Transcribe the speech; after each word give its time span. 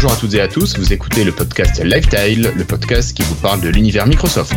Bonjour 0.00 0.12
à 0.12 0.16
toutes 0.16 0.34
et 0.34 0.40
à 0.40 0.46
tous, 0.46 0.78
vous 0.78 0.92
écoutez 0.92 1.24
le 1.24 1.32
podcast 1.32 1.82
Lifetile, 1.82 2.52
le 2.54 2.62
podcast 2.62 3.16
qui 3.16 3.24
vous 3.24 3.34
parle 3.34 3.60
de 3.60 3.68
l'univers 3.68 4.06
Microsoft. 4.06 4.54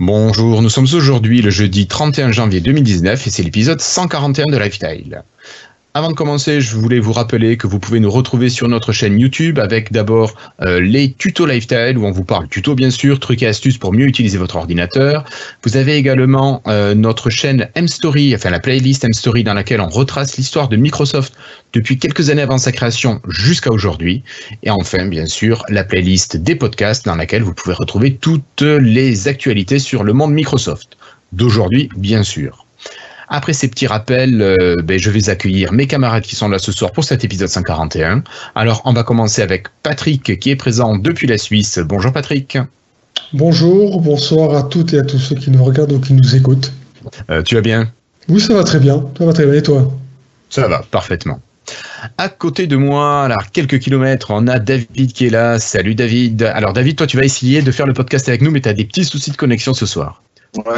Bonjour, 0.00 0.62
nous 0.62 0.68
sommes 0.68 0.88
aujourd'hui 0.92 1.42
le 1.42 1.50
jeudi 1.50 1.86
31 1.86 2.32
janvier 2.32 2.60
2019 2.60 3.24
et 3.24 3.30
c'est 3.30 3.44
l'épisode 3.44 3.80
141 3.80 4.46
de 4.46 4.58
Lifestyle. 4.58 5.22
Avant 5.92 6.10
de 6.10 6.14
commencer, 6.14 6.60
je 6.60 6.76
voulais 6.76 7.00
vous 7.00 7.12
rappeler 7.12 7.56
que 7.56 7.66
vous 7.66 7.80
pouvez 7.80 7.98
nous 7.98 8.12
retrouver 8.12 8.48
sur 8.48 8.68
notre 8.68 8.92
chaîne 8.92 9.18
YouTube 9.18 9.58
avec 9.58 9.90
d'abord 9.90 10.32
euh, 10.62 10.78
les 10.78 11.10
tutos 11.14 11.46
lifestyle 11.46 11.98
où 11.98 12.06
on 12.06 12.12
vous 12.12 12.22
parle 12.22 12.46
tuto 12.46 12.76
bien 12.76 12.90
sûr, 12.90 13.18
trucs 13.18 13.42
et 13.42 13.48
astuces 13.48 13.76
pour 13.76 13.92
mieux 13.92 14.06
utiliser 14.06 14.38
votre 14.38 14.54
ordinateur. 14.54 15.24
Vous 15.64 15.76
avez 15.76 15.96
également 15.96 16.62
euh, 16.68 16.94
notre 16.94 17.28
chaîne 17.28 17.68
M-Story, 17.74 18.32
enfin 18.36 18.50
la 18.50 18.60
playlist 18.60 19.02
M-Story 19.02 19.42
dans 19.42 19.54
laquelle 19.54 19.80
on 19.80 19.88
retrace 19.88 20.36
l'histoire 20.36 20.68
de 20.68 20.76
Microsoft 20.76 21.34
depuis 21.72 21.98
quelques 21.98 22.30
années 22.30 22.42
avant 22.42 22.58
sa 22.58 22.70
création 22.70 23.20
jusqu'à 23.26 23.72
aujourd'hui. 23.72 24.22
Et 24.62 24.70
enfin, 24.70 25.06
bien 25.06 25.26
sûr, 25.26 25.64
la 25.70 25.82
playlist 25.82 26.36
des 26.36 26.54
podcasts 26.54 27.04
dans 27.04 27.16
laquelle 27.16 27.42
vous 27.42 27.54
pouvez 27.54 27.74
retrouver 27.74 28.14
toutes 28.14 28.62
les 28.62 29.26
actualités 29.26 29.80
sur 29.80 30.04
le 30.04 30.12
monde 30.12 30.32
Microsoft. 30.34 30.96
D'aujourd'hui, 31.32 31.88
bien 31.96 32.22
sûr. 32.22 32.64
Après 33.32 33.52
ces 33.52 33.68
petits 33.68 33.86
rappels, 33.86 34.42
euh, 34.42 34.76
ben, 34.82 34.98
je 34.98 35.08
vais 35.08 35.30
accueillir 35.30 35.72
mes 35.72 35.86
camarades 35.86 36.24
qui 36.24 36.34
sont 36.34 36.48
là 36.48 36.58
ce 36.58 36.72
soir 36.72 36.90
pour 36.90 37.04
cet 37.04 37.24
épisode 37.24 37.48
141. 37.48 38.24
Alors, 38.56 38.82
on 38.84 38.92
va 38.92 39.04
commencer 39.04 39.40
avec 39.40 39.68
Patrick 39.84 40.40
qui 40.40 40.50
est 40.50 40.56
présent 40.56 40.96
depuis 40.96 41.28
la 41.28 41.38
Suisse. 41.38 41.78
Bonjour 41.78 42.12
Patrick. 42.12 42.58
Bonjour, 43.32 44.00
bonsoir 44.00 44.56
à 44.56 44.64
toutes 44.64 44.92
et 44.94 44.98
à 44.98 45.02
tous 45.02 45.20
ceux 45.20 45.36
qui 45.36 45.52
nous 45.52 45.62
regardent 45.62 45.92
ou 45.92 46.00
qui 46.00 46.12
nous 46.12 46.34
écoutent. 46.34 46.72
Euh, 47.30 47.42
tu 47.44 47.54
vas 47.54 47.60
bien? 47.60 47.92
Oui, 48.28 48.40
ça 48.40 48.52
va 48.52 48.64
très 48.64 48.80
bien. 48.80 49.04
Ça 49.16 49.24
va 49.24 49.32
très 49.32 49.46
bien. 49.46 49.54
Et 49.54 49.62
toi? 49.62 49.92
Ça 50.48 50.66
va, 50.66 50.82
parfaitement. 50.90 51.38
À 52.18 52.28
côté 52.28 52.66
de 52.66 52.74
moi, 52.74 53.22
alors 53.22 53.52
quelques 53.52 53.78
kilomètres, 53.78 54.32
on 54.32 54.48
a 54.48 54.58
David 54.58 55.12
qui 55.12 55.26
est 55.26 55.30
là. 55.30 55.60
Salut 55.60 55.94
David. 55.94 56.42
Alors 56.42 56.72
David, 56.72 56.96
toi 56.96 57.06
tu 57.06 57.16
vas 57.16 57.24
essayer 57.24 57.62
de 57.62 57.70
faire 57.70 57.86
le 57.86 57.92
podcast 57.92 58.28
avec 58.28 58.42
nous, 58.42 58.50
mais 58.50 58.60
tu 58.60 58.68
as 58.68 58.72
des 58.72 58.84
petits 58.84 59.04
soucis 59.04 59.30
de 59.30 59.36
connexion 59.36 59.72
ce 59.72 59.86
soir. 59.86 60.20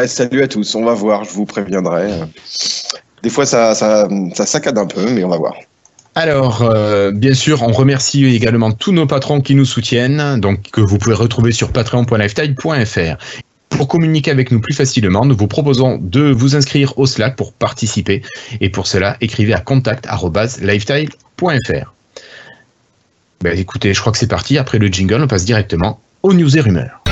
Salut 0.06 0.42
à 0.42 0.48
tous. 0.48 0.74
On 0.74 0.84
va 0.84 0.94
voir, 0.94 1.24
je 1.24 1.30
vous 1.30 1.46
préviendrai. 1.46 2.10
Des 3.22 3.30
fois, 3.30 3.46
ça, 3.46 3.74
saccade 3.74 4.76
un 4.78 4.86
peu, 4.86 5.10
mais 5.10 5.24
on 5.24 5.28
va 5.28 5.38
voir. 5.38 5.54
Alors, 6.14 6.60
euh, 6.62 7.10
bien 7.10 7.32
sûr, 7.32 7.62
on 7.62 7.72
remercie 7.72 8.26
également 8.26 8.70
tous 8.70 8.92
nos 8.92 9.06
patrons 9.06 9.40
qui 9.40 9.54
nous 9.54 9.64
soutiennent, 9.64 10.38
donc 10.40 10.70
que 10.70 10.82
vous 10.82 10.98
pouvez 10.98 11.14
retrouver 11.14 11.52
sur 11.52 11.72
patreon.lifetile.fr. 11.72 13.16
Pour 13.70 13.88
communiquer 13.88 14.30
avec 14.30 14.52
nous 14.52 14.60
plus 14.60 14.74
facilement, 14.74 15.24
nous 15.24 15.34
vous 15.34 15.46
proposons 15.46 15.98
de 15.98 16.30
vous 16.30 16.54
inscrire 16.54 16.98
au 16.98 17.06
Slack 17.06 17.36
pour 17.36 17.54
participer. 17.54 18.20
Et 18.60 18.68
pour 18.68 18.86
cela, 18.86 19.16
écrivez 19.22 19.54
à 19.54 19.60
contact.lifetile.fr. 19.60 21.94
Ben, 23.40 23.58
écoutez, 23.58 23.94
je 23.94 24.00
crois 24.00 24.12
que 24.12 24.18
c'est 24.18 24.26
parti. 24.26 24.58
Après 24.58 24.78
le 24.78 24.88
jingle, 24.88 25.22
on 25.22 25.26
passe 25.26 25.46
directement 25.46 25.98
aux 26.22 26.34
news 26.34 26.54
et 26.56 26.60
rumeurs. 26.60 27.02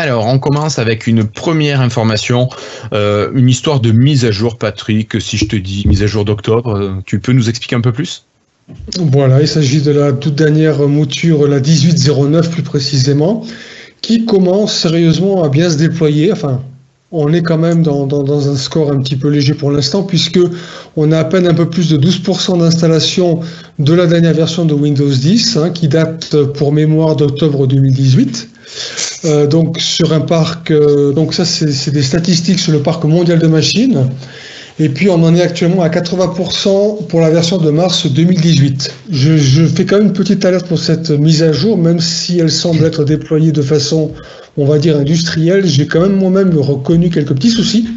Alors, 0.00 0.24
on 0.24 0.38
commence 0.38 0.78
avec 0.78 1.06
une 1.06 1.24
première 1.24 1.82
information, 1.82 2.48
euh, 2.94 3.30
une 3.34 3.50
histoire 3.50 3.80
de 3.80 3.92
mise 3.92 4.24
à 4.24 4.30
jour, 4.30 4.56
Patrick. 4.56 5.20
Si 5.20 5.36
je 5.36 5.44
te 5.44 5.56
dis 5.56 5.86
mise 5.86 6.02
à 6.02 6.06
jour 6.06 6.24
d'octobre, 6.24 6.74
euh, 6.74 6.92
tu 7.04 7.20
peux 7.20 7.32
nous 7.32 7.50
expliquer 7.50 7.76
un 7.76 7.82
peu 7.82 7.92
plus? 7.92 8.24
Voilà, 8.96 9.42
il 9.42 9.46
s'agit 9.46 9.82
de 9.82 9.90
la 9.90 10.12
toute 10.12 10.36
dernière 10.36 10.88
mouture, 10.88 11.46
la 11.46 11.60
1809 11.60 12.50
plus 12.50 12.62
précisément, 12.62 13.44
qui 14.00 14.24
commence 14.24 14.74
sérieusement 14.74 15.44
à 15.44 15.50
bien 15.50 15.68
se 15.68 15.76
déployer. 15.76 16.32
Enfin, 16.32 16.62
on 17.12 17.30
est 17.34 17.42
quand 17.42 17.58
même 17.58 17.82
dans, 17.82 18.48
un 18.50 18.56
score 18.56 18.90
un 18.90 19.00
petit 19.02 19.16
peu 19.16 19.28
léger 19.28 19.52
pour 19.52 19.70
l'instant, 19.70 20.02
puisque 20.02 20.40
on 20.96 21.12
a 21.12 21.18
à 21.18 21.24
peine 21.24 21.46
un 21.46 21.52
peu 21.52 21.68
plus 21.68 21.90
de 21.90 21.98
12% 21.98 22.58
d'installation 22.58 23.40
de 23.78 23.92
la 23.92 24.06
dernière 24.06 24.32
version 24.32 24.64
de 24.64 24.72
Windows 24.72 25.10
10, 25.10 25.58
hein, 25.58 25.68
qui 25.68 25.88
date 25.88 26.42
pour 26.54 26.72
mémoire 26.72 27.16
d'octobre 27.16 27.66
2018. 27.66 28.48
Euh, 29.24 29.46
donc 29.46 29.78
sur 29.78 30.12
un 30.12 30.20
parc, 30.20 30.70
euh, 30.70 31.12
donc 31.12 31.34
ça 31.34 31.44
c'est 31.44 31.90
des 31.90 32.02
statistiques 32.02 32.58
sur 32.58 32.72
le 32.72 32.80
parc 32.80 33.04
mondial 33.04 33.38
de 33.38 33.46
machines. 33.46 34.08
Et 34.78 34.88
puis 34.88 35.10
on 35.10 35.22
en 35.22 35.34
est 35.34 35.42
actuellement 35.42 35.82
à 35.82 35.90
80% 35.90 37.06
pour 37.06 37.20
la 37.20 37.28
version 37.28 37.58
de 37.58 37.70
mars 37.70 38.06
2018. 38.06 38.94
Je, 39.10 39.36
je, 39.36 39.66
fais 39.66 39.84
quand 39.84 39.98
même 39.98 40.06
une 40.06 40.12
petite 40.14 40.42
alerte 40.46 40.66
pour 40.66 40.78
cette 40.78 41.10
mise 41.10 41.42
à 41.42 41.52
jour, 41.52 41.76
même 41.76 42.00
si 42.00 42.38
elle 42.38 42.50
semble 42.50 42.82
être 42.86 43.04
déployée 43.04 43.52
de 43.52 43.60
façon, 43.60 44.12
on 44.56 44.64
va 44.64 44.78
dire, 44.78 44.96
industrielle. 44.96 45.66
J'ai 45.66 45.86
quand 45.86 46.00
même 46.00 46.16
moi-même 46.16 46.56
reconnu 46.56 47.10
quelques 47.10 47.34
petits 47.34 47.50
soucis, 47.50 47.88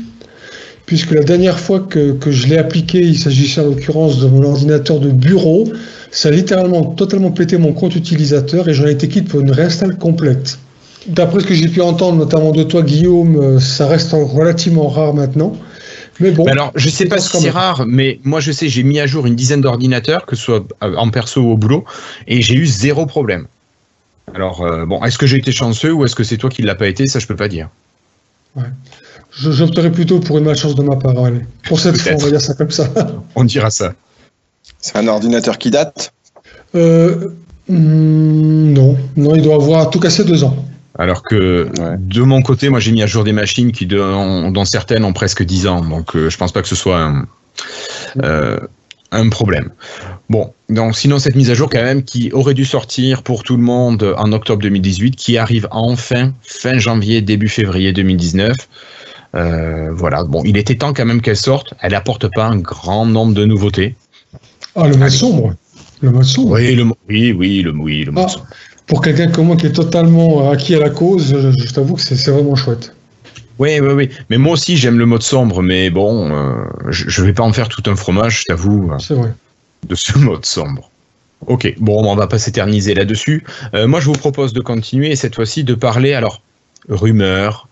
puisque 0.86 1.12
la 1.12 1.24
dernière 1.24 1.58
fois 1.58 1.80
que, 1.80 2.12
que 2.12 2.32
je 2.32 2.48
l'ai 2.48 2.58
appliqué, 2.58 3.00
il 3.00 3.18
s'agissait 3.18 3.62
en 3.62 3.66
l'occurrence 3.66 4.20
de 4.20 4.28
mon 4.28 4.44
ordinateur 4.44 5.00
de 5.00 5.10
bureau, 5.10 5.72
ça 6.12 6.28
a 6.28 6.32
littéralement 6.32 6.84
totalement 6.84 7.32
pété 7.32 7.58
mon 7.58 7.72
compte 7.72 7.96
utilisateur 7.96 8.68
et 8.68 8.74
j'en 8.74 8.88
ai 8.88 8.92
été 8.92 9.08
quitte 9.08 9.30
pour 9.30 9.40
une 9.40 9.52
réinstall 9.52 9.98
complète. 9.98 10.58
D'après 11.08 11.42
ce 11.42 11.46
que 11.46 11.54
j'ai 11.54 11.68
pu 11.68 11.82
entendre, 11.82 12.18
notamment 12.18 12.52
de 12.52 12.64
toi, 12.64 12.82
Guillaume, 12.82 13.36
euh, 13.36 13.60
ça 13.60 13.88
reste 13.88 14.12
relativement 14.14 14.88
rare 14.88 15.14
maintenant. 15.14 15.54
Mais 16.20 16.32
bon. 16.32 16.46
alors, 16.46 16.72
je 16.76 16.90
sais 16.90 17.06
pas 17.06 17.18
si 17.18 17.38
c'est 17.38 17.50
rare, 17.50 17.86
mais 17.88 18.20
moi, 18.24 18.40
je 18.40 18.52
sais, 18.52 18.70
j'ai 18.70 18.84
mis 18.84 19.00
à 19.00 19.08
jour 19.08 19.26
une 19.26 19.36
dizaine 19.36 19.62
d'ordinateurs, 19.62 20.26
que 20.26 20.36
ce 20.36 20.44
soit 20.44 20.66
euh, 20.84 20.96
en 20.96 21.10
perso 21.10 21.42
ou 21.42 21.52
au 21.52 21.58
boulot, 21.58 21.86
et 22.28 22.42
j'ai 22.42 22.56
eu 22.56 22.66
zéro 22.66 23.06
problème. 23.06 23.48
Alors, 24.34 24.62
euh, 24.62 24.86
bon, 24.86 25.04
est-ce 25.04 25.18
que 25.18 25.26
j'ai 25.26 25.38
été 25.38 25.52
chanceux 25.52 25.92
ou 25.92 26.06
est-ce 26.06 26.16
que 26.16 26.24
c'est 26.24 26.38
toi 26.38 26.50
qui 26.50 26.62
ne 26.62 26.68
l'as 26.68 26.76
pas 26.76 26.88
été 26.88 27.08
Ça, 27.08 27.20
je 27.20 27.28
peux 27.28 27.36
pas 27.36 27.48
dire. 27.48 27.70
Ouais. 28.56 28.64
J'opterais 29.32 29.92
plutôt 29.92 30.20
pour 30.20 30.38
une 30.38 30.46
malchance 30.46 30.76
de 30.76 30.84
ma 30.84 30.96
part. 30.96 31.16
Pour 31.68 31.80
cette 31.80 31.98
fois, 31.98 32.14
on 32.14 32.18
va 32.18 32.30
dire 32.30 32.42
ça 32.42 32.54
comme 32.54 32.72
ça. 32.72 32.88
on 33.36 33.44
dira 33.44 33.72
ça. 33.72 33.94
C'est 34.80 34.96
un 34.96 35.08
ordinateur 35.08 35.58
qui 35.58 35.72
date? 35.72 36.14
Euh, 36.76 37.30
hmm, 37.68 38.74
Non, 38.74 38.98
non, 39.18 39.36
il 39.36 39.42
doit 39.42 39.56
avoir 39.56 39.90
tout 39.90 40.00
cassé 40.00 40.24
deux 40.24 40.44
ans. 40.44 40.56
Alors 40.98 41.24
que 41.24 41.70
de 41.98 42.22
mon 42.22 42.42
côté, 42.42 42.70
moi 42.70 42.80
j'ai 42.80 42.92
mis 42.92 43.02
à 43.02 43.08
jour 43.08 43.24
des 43.24 43.34
machines 43.34 43.72
qui, 43.72 43.88
dont 43.88 44.66
certaines 44.66 45.04
ont 45.06 45.14
presque 45.14 45.44
10 45.44 45.68
ans, 45.68 45.82
donc 45.82 46.16
euh, 46.16 46.30
je 46.30 46.38
pense 46.38 46.52
pas 46.52 46.62
que 46.62 46.68
ce 46.68 46.76
soit 46.76 47.02
un, 47.02 47.28
euh, 48.22 48.60
un 49.12 49.30
problème. 49.30 49.72
Bon, 50.30 50.54
donc 50.70 50.96
sinon 50.96 51.18
cette 51.18 51.36
mise 51.36 51.50
à 51.50 51.56
jour 51.56 51.70
quand 51.70 51.82
même 51.82 52.04
qui 52.04 52.32
aurait 52.32 52.54
dû 52.54 52.66
sortir 52.66 53.24
pour 53.24 53.44
tout 53.44 53.58
le 53.58 53.64
monde 53.64 54.14
en 54.18 54.32
octobre 54.34 54.62
2018, 54.62 55.16
qui 55.16 55.38
arrive 55.38 55.68
enfin 55.72 56.34
fin 56.44 56.78
janvier 56.78 57.22
début 57.22 57.50
février 57.50 57.92
2019. 57.92 58.56
Euh, 59.36 59.90
voilà, 59.92 60.24
bon, 60.24 60.44
il 60.46 60.58
était 60.58 60.76
temps 60.76 60.94
quand 60.94 61.06
même 61.06 61.22
qu'elle 61.22 61.38
sorte. 61.38 61.74
Elle 61.82 61.96
apporte 61.96 62.28
pas 62.36 62.46
un 62.46 62.58
grand 62.58 63.08
nombre 63.08 63.34
de 63.34 63.46
nouveautés. 63.46 63.96
Ah, 64.76 64.88
le 64.88 64.96
mode 64.96 65.10
sombre. 65.10 65.56
Le 66.02 66.12
mode 66.12 66.24
sombre. 66.24 66.52
Oui, 66.52 66.76
le, 66.76 66.86
oui, 67.10 67.32
oui, 67.32 67.62
le, 67.62 67.72
oui, 67.72 68.04
le 68.04 68.14
ah. 68.16 68.28
sombre 68.28 68.46
pour 68.88 69.02
quelqu'un 69.02 69.28
comme 69.28 69.48
moi 69.48 69.56
qui 69.56 69.66
est 69.66 69.72
totalement 69.72 70.50
acquis 70.52 70.76
à 70.76 70.80
la 70.80 70.90
cause, 70.90 71.36
je, 71.38 71.74
t'avoue 71.74 71.96
que 71.96 72.02
c'est 72.02 72.32
vraiment 72.32 72.56
chouette. 72.56 72.94
Oui, 73.60 73.80
oui, 73.80 73.94
oui. 73.94 74.10
Mais 74.30 74.38
moi 74.38 74.54
aussi, 74.54 74.78
j'aime 74.78 74.98
le 74.98 75.06
mode 75.06 75.22
sombre, 75.22 75.62
mais 75.62 75.90
bon, 75.90 76.32
euh, 76.32 76.66
je 76.90 77.22
ne 77.22 77.28
vais 77.28 77.34
pas 77.34 77.44
en 77.44 77.54
faire 77.54 77.70
tout 77.70 77.84
un 77.90 77.96
fromage, 77.96 78.42
je 78.42 78.46
t'avoue. 78.46 78.92
Euh, 78.92 78.98
c'est 79.00 79.14
vrai. 79.14 79.34
De 79.88 79.96
ce 79.96 80.18
mode 80.18 80.46
sombre. 80.46 80.90
Ok, 81.46 81.74
bon, 81.78 82.04
on 82.04 82.16
va 82.16 82.28
pas 82.28 82.40
s'éterniser 82.40 82.94
là-dessus. 82.94 83.44
Euh, 83.74 83.88
moi, 83.88 84.00
je 84.00 84.06
vous 84.06 84.14
propose 84.14 84.54
de 84.54 84.62
continuer, 84.62 85.16
cette 85.16 85.36
fois-ci, 85.36 85.64
de 85.64 85.76
parler, 85.76 86.14
alors, 86.14 86.42
rumeur, 86.90 87.68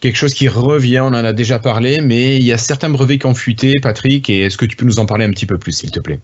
quelque 0.00 0.16
chose 0.16 0.34
qui 0.34 0.48
revient, 0.48 1.00
on 1.00 1.08
en 1.08 1.24
a 1.24 1.32
déjà 1.32 1.58
parlé, 1.58 2.00
mais 2.00 2.36
il 2.36 2.42
y 2.42 2.52
a 2.52 2.58
certains 2.58 2.90
brevets 2.90 3.18
qui 3.18 3.26
ont 3.26 3.34
fuité, 3.34 3.78
Patrick, 3.80 4.28
et 4.28 4.42
est-ce 4.42 4.56
que 4.56 4.66
tu 4.66 4.76
peux 4.76 4.84
nous 4.84 4.98
en 4.98 5.06
parler 5.06 5.24
un 5.24 5.30
petit 5.30 5.46
peu 5.46 5.58
plus, 5.58 5.72
s'il 5.72 5.90
te 5.90 6.00
plaît? 6.00 6.20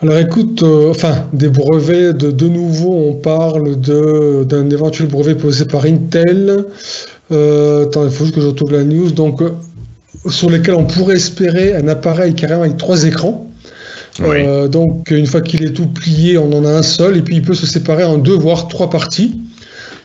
Alors 0.00 0.18
écoute, 0.18 0.62
euh, 0.62 0.90
enfin, 0.90 1.26
des 1.32 1.48
brevets, 1.48 2.16
de, 2.16 2.30
de 2.30 2.48
nouveau, 2.48 2.94
on 2.94 3.14
parle 3.14 3.74
d'un 3.76 4.70
éventuel 4.70 5.08
brevet 5.08 5.34
posé 5.34 5.64
par 5.64 5.86
Intel. 5.86 6.66
Euh, 7.32 7.84
attends, 7.84 8.04
il 8.04 8.10
faut 8.12 8.24
juste 8.24 8.36
que 8.36 8.40
je 8.40 8.46
retrouve 8.46 8.72
la 8.72 8.84
news. 8.84 9.10
Donc, 9.10 9.42
euh, 9.42 9.50
sur 10.28 10.50
lesquels 10.50 10.76
on 10.76 10.84
pourrait 10.84 11.16
espérer 11.16 11.74
un 11.74 11.88
appareil 11.88 12.34
carrément 12.34 12.62
avec 12.62 12.76
trois 12.76 13.04
écrans. 13.04 13.50
donc, 14.70 15.10
une 15.10 15.26
fois 15.26 15.40
qu'il 15.40 15.64
est 15.64 15.72
tout 15.72 15.88
plié, 15.88 16.38
on 16.38 16.52
en 16.52 16.64
a 16.64 16.70
un 16.70 16.82
seul, 16.82 17.16
et 17.16 17.22
puis 17.22 17.36
il 17.36 17.42
peut 17.42 17.54
se 17.54 17.66
séparer 17.66 18.04
en 18.04 18.18
deux, 18.18 18.36
voire 18.36 18.68
trois 18.68 18.90
parties. 18.90 19.40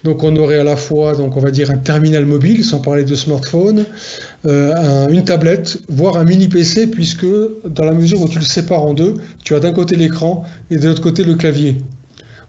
Donc 0.04 0.24
on 0.24 0.36
aurait 0.36 0.60
à 0.60 0.64
la 0.64 0.76
fois, 0.76 1.16
donc 1.16 1.38
on 1.38 1.40
va 1.40 1.52
dire 1.52 1.72
un 1.72 1.78
terminal 1.78 2.26
mobile, 2.26 2.64
sans 2.66 2.80
parler 2.80 3.06
de 3.06 3.16
smartphone, 3.16 3.86
euh, 4.46 5.08
une 5.08 5.24
tablette, 5.24 5.78
voire 5.88 6.18
un 6.18 6.26
mini 6.26 6.50
PC, 6.50 6.88
puisque 6.88 7.26
dans 7.66 7.86
la 7.86 7.94
mesure 7.94 8.22
où 8.22 8.28
tu 8.28 8.40
le 8.40 8.46
sépares 8.46 8.84
en 8.84 8.94
deux, 8.94 9.16
tu 9.44 9.56
as 9.56 9.60
d'un 9.60 9.72
côté 9.72 9.96
l'écran 9.96 10.46
et 10.70 10.78
de 10.78 10.88
l'autre 10.88 11.02
côté 11.02 11.24
le 11.24 11.36
clavier. 11.36 11.78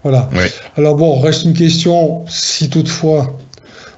Voilà. 0.03 0.29
Alors 0.75 0.95
bon, 0.95 1.19
reste 1.19 1.45
une 1.45 1.53
question, 1.53 2.25
si 2.27 2.69
toutefois 2.69 3.39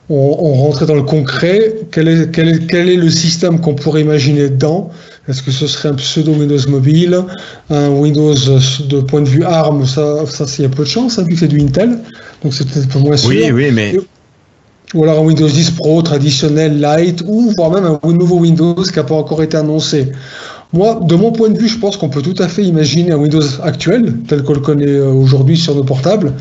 on, 0.10 0.38
on 0.40 0.54
rentrait 0.54 0.86
dans 0.86 0.96
le 0.96 1.04
concret, 1.04 1.74
quel 1.92 2.08
est, 2.08 2.32
quel 2.32 2.48
est, 2.48 2.68
quel 2.68 2.90
est 2.90 2.96
le 2.96 3.10
système 3.10 3.60
qu'on 3.60 3.74
pourrait 3.74 4.02
imaginer 4.02 4.50
dedans? 4.50 4.90
Est-ce 5.28 5.44
que 5.44 5.52
ce 5.52 5.68
serait 5.68 5.90
un 5.90 5.96
pseudo 5.96 6.32
Windows 6.32 6.70
mobile, 6.70 7.22
un 7.70 7.90
Windows 7.90 8.34
de 8.34 9.02
point 9.02 9.22
de 9.22 9.28
vue 9.28 9.44
ARM 9.44 9.86
Ça, 9.86 10.26
ça 10.26 10.46
il 10.58 10.62
y 10.62 10.66
a 10.66 10.70
peu 10.70 10.84
de 10.84 10.88
chance, 10.88 11.20
hein, 11.20 11.24
vu 11.24 11.34
que 11.34 11.40
c'est 11.40 11.50
du 11.50 11.60
Intel, 11.60 12.00
donc 12.44 12.54
c'est 12.54 12.68
peut-être 12.68 12.86
un 12.86 12.90
peu 12.90 13.00
moins 13.00 13.18
sûr. 13.18 13.30
Oui, 13.30 13.52
oui, 13.52 13.72
mais... 13.72 13.96
Ou 14.94 15.04
alors 15.04 15.20
un 15.20 15.26
Windows 15.26 15.50
10 15.50 15.72
Pro 15.72 16.02
traditionnel, 16.02 16.80
light, 16.80 17.22
ou 17.28 17.52
voire 17.58 17.72
même 17.72 18.00
un 18.02 18.14
nouveau 18.14 18.38
Windows 18.38 18.76
qui 18.76 18.96
n'a 18.96 19.04
pas 19.04 19.16
encore 19.16 19.44
été 19.44 19.58
annoncé. 19.58 20.12
Moi, 20.74 21.00
de 21.02 21.16
mon 21.16 21.32
point 21.32 21.50
de 21.50 21.58
vue, 21.58 21.68
je 21.68 21.78
pense 21.78 21.96
qu'on 21.96 22.10
peut 22.10 22.22
tout 22.22 22.36
à 22.40 22.48
fait 22.48 22.64
imaginer 22.64 23.12
un 23.12 23.18
Windows 23.18 23.44
actuel, 23.64 24.14
tel 24.28 24.44
qu'on 24.44 24.54
le 24.54 24.60
connaît 24.60 24.86
euh, 24.86 25.12
aujourd'hui 25.12 25.58
sur 25.58 25.76
nos 25.76 25.84
portables, 25.84 26.34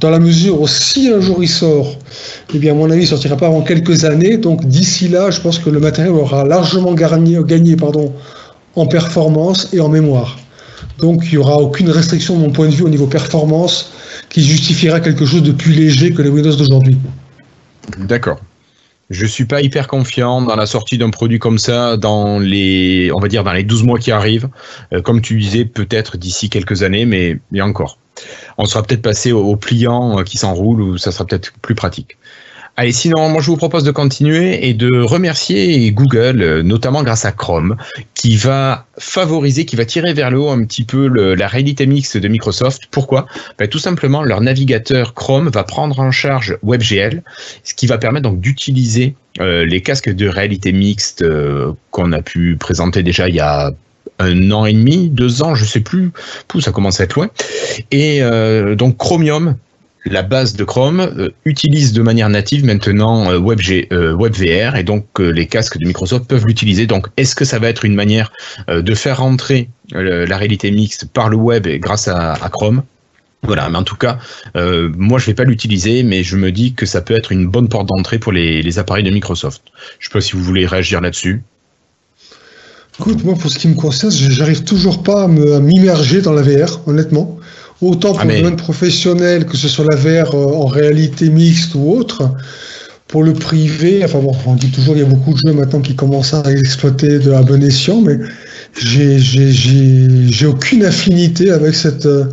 dans 0.00 0.10
la 0.10 0.20
mesure 0.20 0.60
où 0.60 0.68
si 0.68 1.08
un 1.08 1.20
jour 1.20 1.42
il 1.42 1.48
sort, 1.48 1.96
eh 2.54 2.58
bien, 2.58 2.72
à 2.72 2.74
mon 2.74 2.90
avis, 2.90 3.02
il 3.02 3.06
sortira 3.08 3.36
pas 3.36 3.46
avant 3.46 3.62
quelques 3.62 4.04
années. 4.04 4.36
Donc, 4.36 4.64
d'ici 4.66 5.08
là, 5.08 5.30
je 5.30 5.40
pense 5.40 5.58
que 5.58 5.68
le 5.68 5.80
matériel 5.80 6.12
aura 6.12 6.44
largement 6.44 6.94
gagné, 6.94 7.38
gagné 7.44 7.74
pardon, 7.74 8.12
en 8.76 8.86
performance 8.86 9.68
et 9.72 9.80
en 9.80 9.88
mémoire. 9.88 10.38
Donc, 10.98 11.24
il 11.26 11.32
n'y 11.32 11.38
aura 11.38 11.58
aucune 11.58 11.90
restriction 11.90 12.36
de 12.36 12.40
mon 12.40 12.50
point 12.50 12.66
de 12.66 12.74
vue 12.74 12.84
au 12.84 12.88
niveau 12.88 13.06
performance 13.06 13.90
qui 14.32 14.42
justifiera 14.42 15.00
quelque 15.00 15.26
chose 15.26 15.42
de 15.42 15.52
plus 15.52 15.72
léger 15.72 16.12
que 16.12 16.22
les 16.22 16.30
Windows 16.30 16.56
d'aujourd'hui. 16.56 16.96
D'accord 17.98 18.40
je 19.10 19.26
suis 19.26 19.44
pas 19.44 19.60
hyper 19.60 19.88
confiant 19.88 20.40
dans 20.40 20.56
la 20.56 20.64
sortie 20.64 20.96
d'un 20.96 21.10
produit 21.10 21.38
comme 21.38 21.58
ça 21.58 21.98
dans 21.98 22.38
les, 22.38 23.12
on 23.12 23.20
va 23.20 23.28
dire, 23.28 23.44
dans 23.44 23.52
les 23.52 23.62
12 23.62 23.82
mois 23.82 23.98
qui 23.98 24.10
arrivent. 24.10 24.48
Euh, 24.94 25.02
comme 25.02 25.20
tu 25.20 25.38
disais, 25.38 25.66
peut-être 25.66 26.16
d'ici 26.16 26.48
quelques 26.48 26.82
années, 26.82 27.04
mais, 27.04 27.38
mais 27.50 27.60
encore. 27.60 27.98
On 28.56 28.64
sera 28.64 28.82
peut-être 28.82 29.02
passé 29.02 29.30
au, 29.32 29.44
au 29.44 29.56
pliant 29.56 30.18
euh, 30.18 30.22
qui 30.22 30.38
s'enroule 30.38 30.80
ou 30.80 30.96
ça 30.96 31.12
sera 31.12 31.26
peut-être 31.26 31.52
plus 31.60 31.74
pratique. 31.74 32.16
Allez, 32.78 32.92
sinon, 32.92 33.28
moi 33.28 33.42
je 33.42 33.48
vous 33.48 33.58
propose 33.58 33.84
de 33.84 33.90
continuer 33.90 34.66
et 34.66 34.72
de 34.72 35.02
remercier 35.02 35.92
Google, 35.92 36.40
euh, 36.40 36.62
notamment 36.62 37.02
grâce 37.02 37.26
à 37.26 37.32
Chrome, 37.32 37.76
qui 38.14 38.36
va 38.36 38.86
favoriser, 38.96 39.66
qui 39.66 39.76
va 39.76 39.84
tirer 39.84 40.14
vers 40.14 40.30
le 40.30 40.40
haut 40.40 40.48
un 40.48 40.64
petit 40.64 40.84
peu 40.84 41.06
la 41.34 41.48
réalité 41.48 41.84
mixte 41.84 42.16
de 42.16 42.28
Microsoft. 42.28 42.84
Pourquoi? 42.90 43.26
Ben, 43.58 43.68
Tout 43.68 43.78
simplement, 43.78 44.22
leur 44.22 44.40
navigateur 44.40 45.12
Chrome 45.12 45.50
va 45.50 45.64
prendre 45.64 46.00
en 46.00 46.10
charge 46.10 46.56
WebGL, 46.62 47.22
ce 47.62 47.74
qui 47.74 47.86
va 47.86 47.98
permettre 47.98 48.30
donc 48.30 48.40
d'utiliser 48.40 49.16
euh, 49.40 49.66
les 49.66 49.82
casques 49.82 50.10
de 50.10 50.26
réalité 50.26 50.72
mixte 50.72 51.20
euh, 51.20 51.72
qu'on 51.90 52.12
a 52.12 52.22
pu 52.22 52.56
présenter 52.56 53.02
déjà 53.02 53.28
il 53.28 53.34
y 53.34 53.40
a 53.40 53.70
un 54.18 54.50
an 54.50 54.64
et 54.64 54.72
demi, 54.72 55.10
deux 55.10 55.42
ans, 55.42 55.54
je 55.54 55.66
sais 55.66 55.80
plus, 55.80 56.10
Pouh, 56.48 56.62
ça 56.62 56.72
commence 56.72 57.00
à 57.00 57.04
être 57.04 57.16
loin. 57.16 57.28
Et 57.90 58.22
donc 58.76 58.96
Chromium 58.96 59.56
la 60.04 60.22
base 60.22 60.54
de 60.54 60.64
Chrome 60.64 61.00
euh, 61.00 61.30
utilise 61.44 61.92
de 61.92 62.02
manière 62.02 62.28
native 62.28 62.64
maintenant 62.64 63.30
euh, 63.30 63.38
WebG, 63.38 63.88
euh, 63.92 64.14
WebVR 64.16 64.76
et 64.76 64.82
donc 64.82 65.06
les 65.18 65.46
casques 65.46 65.78
de 65.78 65.86
Microsoft 65.86 66.26
peuvent 66.26 66.46
l'utiliser. 66.46 66.86
Donc 66.86 67.08
est-ce 67.16 67.34
que 67.34 67.44
ça 67.44 67.58
va 67.58 67.68
être 67.68 67.84
une 67.84 67.94
manière 67.94 68.32
de 68.68 68.94
faire 68.94 69.18
rentrer 69.18 69.68
la 69.92 70.36
réalité 70.36 70.70
mixte 70.70 71.06
par 71.06 71.28
le 71.28 71.36
web 71.36 71.66
grâce 71.80 72.08
à, 72.08 72.36
Chrome? 72.50 72.82
Voilà, 73.42 73.68
mais 73.68 73.78
en 73.78 73.82
tout 73.82 73.96
cas, 73.96 74.18
moi 74.54 75.18
je 75.18 75.26
vais 75.26 75.34
pas 75.34 75.44
l'utiliser, 75.44 76.02
mais 76.02 76.22
je 76.22 76.36
me 76.36 76.50
dis 76.50 76.74
que 76.74 76.86
ça 76.86 77.00
peut 77.00 77.14
être 77.14 77.32
une 77.32 77.46
bonne 77.46 77.68
porte 77.68 77.88
d'entrée 77.88 78.18
pour 78.18 78.32
les, 78.32 78.78
appareils 78.78 79.04
de 79.04 79.10
Microsoft. 79.10 79.62
Je 79.98 80.08
sais 80.08 80.12
pas 80.12 80.20
si 80.20 80.32
vous 80.32 80.42
voulez 80.42 80.66
réagir 80.66 81.00
là-dessus. 81.00 81.42
Écoute, 82.98 83.24
moi 83.24 83.34
pour 83.34 83.50
ce 83.50 83.58
qui 83.58 83.68
me 83.68 83.74
concerne, 83.74 84.12
j'arrive 84.12 84.64
toujours 84.64 85.02
pas 85.02 85.24
à 85.24 85.28
m'immerger 85.28 86.20
dans 86.22 86.32
la 86.32 86.42
VR, 86.42 86.80
honnêtement 86.86 87.38
autant 87.82 88.14
pour 88.14 88.24
le 88.24 88.36
domaine 88.36 88.56
professionnel, 88.56 89.44
que 89.44 89.56
ce 89.56 89.68
soit 89.68 89.84
la 89.90 89.96
VR 89.96 90.34
euh, 90.34 90.54
en 90.54 90.66
réalité 90.66 91.28
mixte 91.28 91.74
ou 91.74 91.90
autre. 91.90 92.30
Pour 93.08 93.24
le 93.24 93.34
privé, 93.34 94.02
enfin 94.02 94.20
bon, 94.20 94.32
on 94.46 94.54
dit 94.54 94.70
toujours 94.70 94.94
qu'il 94.94 95.02
y 95.02 95.06
a 95.06 95.08
beaucoup 95.08 95.34
de 95.34 95.40
jeux 95.46 95.52
maintenant 95.52 95.80
qui 95.80 95.94
commencent 95.94 96.32
à 96.32 96.50
exploiter 96.50 97.18
de 97.18 97.30
la 97.30 97.42
bonne 97.42 97.62
escient, 97.62 98.00
mais 98.00 98.18
j'ai 98.80 100.46
aucune 100.46 100.82
affinité 100.84 101.50
avec 101.50 101.74
cette, 101.74 102.06
euh, 102.06 102.24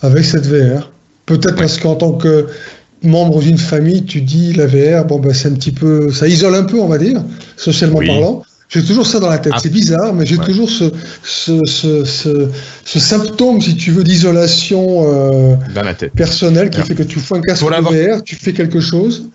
avec 0.00 0.24
cette 0.24 0.46
VR. 0.46 0.90
Peut-être 1.26 1.56
parce 1.56 1.78
qu'en 1.78 1.96
tant 1.96 2.12
que 2.12 2.46
membre 3.02 3.40
d'une 3.40 3.58
famille, 3.58 4.04
tu 4.04 4.22
dis 4.22 4.54
la 4.54 4.66
VR, 4.66 5.04
bon, 5.04 5.18
ben, 5.18 5.34
c'est 5.34 5.48
un 5.48 5.54
petit 5.54 5.72
peu, 5.72 6.10
ça 6.10 6.26
isole 6.26 6.54
un 6.54 6.64
peu, 6.64 6.80
on 6.80 6.88
va 6.88 6.96
dire, 6.96 7.22
socialement 7.56 7.98
parlant. 7.98 8.44
J'ai 8.74 8.82
toujours 8.82 9.06
ça 9.06 9.20
dans 9.20 9.28
la 9.28 9.38
tête. 9.38 9.52
Ah. 9.54 9.60
C'est 9.62 9.70
bizarre, 9.70 10.12
mais 10.12 10.26
j'ai 10.26 10.36
toujours 10.36 10.68
ce, 10.68 10.84
ce, 11.22 11.60
ce, 11.64 12.04
ce, 12.04 12.98
symptôme, 12.98 13.60
si 13.60 13.76
tu 13.76 13.92
veux, 13.92 14.02
d'isolation 14.02 15.04
euh, 15.06 15.56
personnelle 16.16 16.70
qui 16.70 16.80
fait 16.82 16.96
que 16.96 17.04
tu 17.04 17.20
fous 17.20 17.36
un 17.36 17.40
casque 17.40 17.62
VR, 17.62 18.22
tu 18.24 18.34
fais 18.34 18.52
quelque 18.52 18.80
chose, 18.80 19.28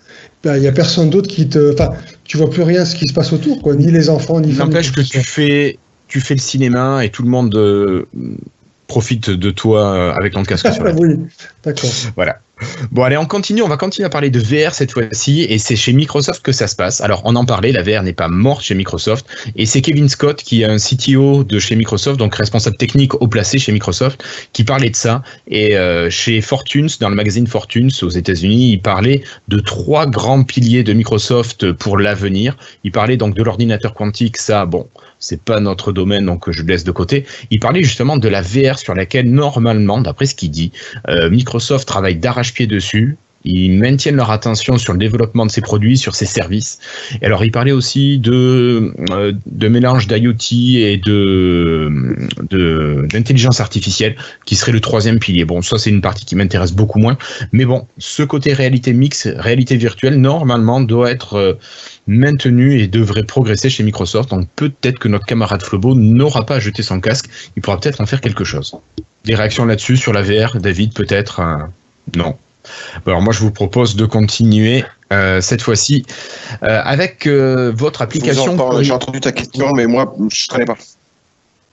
ben, 0.44 0.56
il 0.56 0.60
n'y 0.60 0.68
a 0.68 0.72
personne 0.72 1.08
d'autre 1.08 1.28
qui 1.28 1.48
te. 1.48 1.72
Enfin, 1.72 1.90
tu 2.24 2.36
vois 2.36 2.50
plus 2.50 2.62
rien 2.62 2.84
ce 2.84 2.94
qui 2.94 3.08
se 3.08 3.14
passe 3.14 3.32
autour, 3.32 3.62
quoi. 3.62 3.74
Ni 3.74 3.90
les 3.90 4.10
enfants, 4.10 4.40
ni 4.40 4.52
N'empêche 4.52 4.92
que 4.92 5.00
tu 5.00 5.20
fais, 5.20 5.78
tu 6.06 6.20
fais 6.20 6.34
le 6.34 6.40
cinéma 6.40 7.02
et 7.04 7.08
tout 7.08 7.22
le 7.22 7.30
monde 7.30 7.54
euh, 7.54 8.06
profite 8.88 9.30
de 9.30 9.50
toi 9.50 9.94
euh, 9.94 10.12
avec 10.12 10.34
ton 10.34 10.42
casque 10.42 10.70
sur 10.70 10.84
la 10.84 10.92
Oui, 10.98 11.16
d'accord. 11.64 11.90
Voilà. 12.14 12.40
Bon, 12.90 13.02
allez, 13.02 13.16
on 13.16 13.26
continue. 13.26 13.62
On 13.62 13.68
va 13.68 13.76
continuer 13.76 14.06
à 14.06 14.10
parler 14.10 14.30
de 14.30 14.38
VR 14.38 14.74
cette 14.74 14.92
fois-ci. 14.92 15.42
Et 15.42 15.58
c'est 15.58 15.76
chez 15.76 15.92
Microsoft 15.92 16.42
que 16.42 16.52
ça 16.52 16.66
se 16.66 16.76
passe. 16.76 17.00
Alors, 17.00 17.22
on 17.24 17.36
en 17.36 17.44
parlait, 17.44 17.72
la 17.72 17.82
VR 17.82 18.02
n'est 18.02 18.12
pas 18.12 18.28
morte 18.28 18.62
chez 18.62 18.74
Microsoft. 18.74 19.26
Et 19.56 19.66
c'est 19.66 19.80
Kevin 19.80 20.08
Scott, 20.08 20.42
qui 20.42 20.62
est 20.62 20.64
un 20.64 20.76
CTO 20.76 21.44
de 21.44 21.58
chez 21.58 21.76
Microsoft, 21.76 22.18
donc 22.18 22.34
responsable 22.34 22.76
technique 22.76 23.14
au 23.20 23.28
placé 23.28 23.58
chez 23.58 23.72
Microsoft, 23.72 24.22
qui 24.52 24.64
parlait 24.64 24.90
de 24.90 24.96
ça. 24.96 25.22
Et 25.48 25.76
euh, 25.76 26.10
chez 26.10 26.40
Fortunes, 26.40 26.88
dans 27.00 27.08
le 27.08 27.14
magazine 27.16 27.46
Fortunes 27.46 27.90
aux 28.02 28.10
États-Unis, 28.10 28.72
il 28.72 28.80
parlait 28.80 29.22
de 29.48 29.60
trois 29.60 30.06
grands 30.06 30.42
piliers 30.44 30.82
de 30.82 30.92
Microsoft 30.92 31.72
pour 31.72 31.98
l'avenir. 31.98 32.56
Il 32.84 32.92
parlait 32.92 33.16
donc 33.16 33.34
de 33.34 33.42
l'ordinateur 33.42 33.94
quantique. 33.94 34.36
Ça, 34.36 34.66
bon, 34.66 34.88
c'est 35.20 35.42
pas 35.42 35.60
notre 35.60 35.92
domaine, 35.92 36.26
donc 36.26 36.50
je 36.50 36.62
le 36.62 36.68
laisse 36.68 36.84
de 36.84 36.90
côté. 36.90 37.26
Il 37.50 37.60
parlait 37.60 37.82
justement 37.82 38.16
de 38.16 38.28
la 38.28 38.42
VR 38.42 38.78
sur 38.78 38.94
laquelle, 38.94 39.30
normalement, 39.30 40.00
d'après 40.00 40.26
ce 40.26 40.34
qu'il 40.34 40.50
dit, 40.50 40.72
euh, 41.08 41.30
Microsoft 41.30 41.86
travaille 41.86 42.16
d'arrache-pied 42.16 42.66
dessus. 42.66 43.16
Ils 43.44 43.72
maintiennent 43.72 44.16
leur 44.16 44.30
attention 44.30 44.76
sur 44.76 44.92
le 44.92 44.98
développement 44.98 45.46
de 45.46 45.50
ses 45.50 45.62
produits, 45.62 45.96
sur 45.96 46.14
ses 46.14 46.26
services. 46.26 46.78
Et 47.22 47.26
alors, 47.26 47.42
il 47.42 47.50
parlait 47.50 47.72
aussi 47.72 48.18
de, 48.18 48.92
euh, 49.10 49.32
de 49.46 49.68
mélange 49.68 50.06
d'IoT 50.06 50.76
et 50.76 50.98
de, 50.98 51.90
d'intelligence 53.10 53.60
artificielle, 53.60 54.16
qui 54.44 54.56
serait 54.56 54.72
le 54.72 54.80
troisième 54.80 55.18
pilier. 55.18 55.46
Bon, 55.46 55.62
ça, 55.62 55.78
c'est 55.78 55.90
une 55.90 56.02
partie 56.02 56.26
qui 56.26 56.36
m'intéresse 56.36 56.72
beaucoup 56.72 56.98
moins. 56.98 57.16
Mais 57.52 57.64
bon, 57.64 57.86
ce 57.96 58.22
côté 58.22 58.52
réalité 58.52 58.92
mixte, 58.92 59.32
réalité 59.36 59.76
virtuelle, 59.76 60.20
normalement, 60.20 60.80
doit 60.80 61.10
être 61.10 61.34
euh, 61.34 61.54
maintenu 62.06 62.78
et 62.78 62.88
devrait 62.88 63.24
progresser 63.24 63.70
chez 63.70 63.82
Microsoft. 63.82 64.30
Donc 64.30 64.48
peut-être 64.56 64.98
que 64.98 65.08
notre 65.08 65.24
camarade 65.24 65.62
Flobo 65.62 65.94
n'aura 65.94 66.44
pas 66.44 66.56
à 66.56 66.60
jeter 66.60 66.82
son 66.82 67.00
casque, 67.00 67.30
il 67.56 67.62
pourra 67.62 67.80
peut-être 67.80 68.02
en 68.02 68.06
faire 68.06 68.20
quelque 68.20 68.44
chose. 68.44 68.74
Des 69.24 69.34
réactions 69.34 69.64
là-dessus 69.64 69.96
sur 69.96 70.12
la 70.12 70.22
VR, 70.22 70.58
David, 70.60 70.92
peut-être 70.92 71.40
Non. 72.16 72.36
Alors 73.06 73.22
moi 73.22 73.32
je 73.32 73.40
vous 73.40 73.50
propose 73.50 73.96
de 73.96 74.06
continuer 74.06 74.84
euh, 75.12 75.40
cette 75.40 75.62
fois-ci 75.62 76.04
euh, 76.62 76.80
avec 76.84 77.26
votre 77.26 78.02
application. 78.02 78.56
J'ai 78.82 78.92
entendu 78.92 79.20
ta 79.20 79.32
question, 79.32 79.72
mais 79.74 79.86
moi 79.86 80.14
je 80.18 80.24
ne 80.24 80.52
connais 80.52 80.66
pas. 80.66 80.76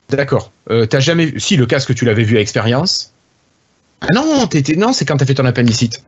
D'accord. 0.09 0.51
t'as 0.89 0.99
jamais 0.99 1.33
si 1.37 1.57
le 1.57 1.65
casque 1.65 1.93
tu 1.93 2.05
l'avais 2.05 2.23
vu 2.23 2.37
à 2.37 2.41
expérience? 2.41 3.11
Ah 4.01 4.07
non, 4.13 4.47
non, 4.77 4.93
c'est 4.93 5.05
quand 5.05 5.17
tu 5.17 5.23
as 5.23 5.25
fait 5.25 5.33
ton 5.33 5.45
appendicite. 5.45 6.03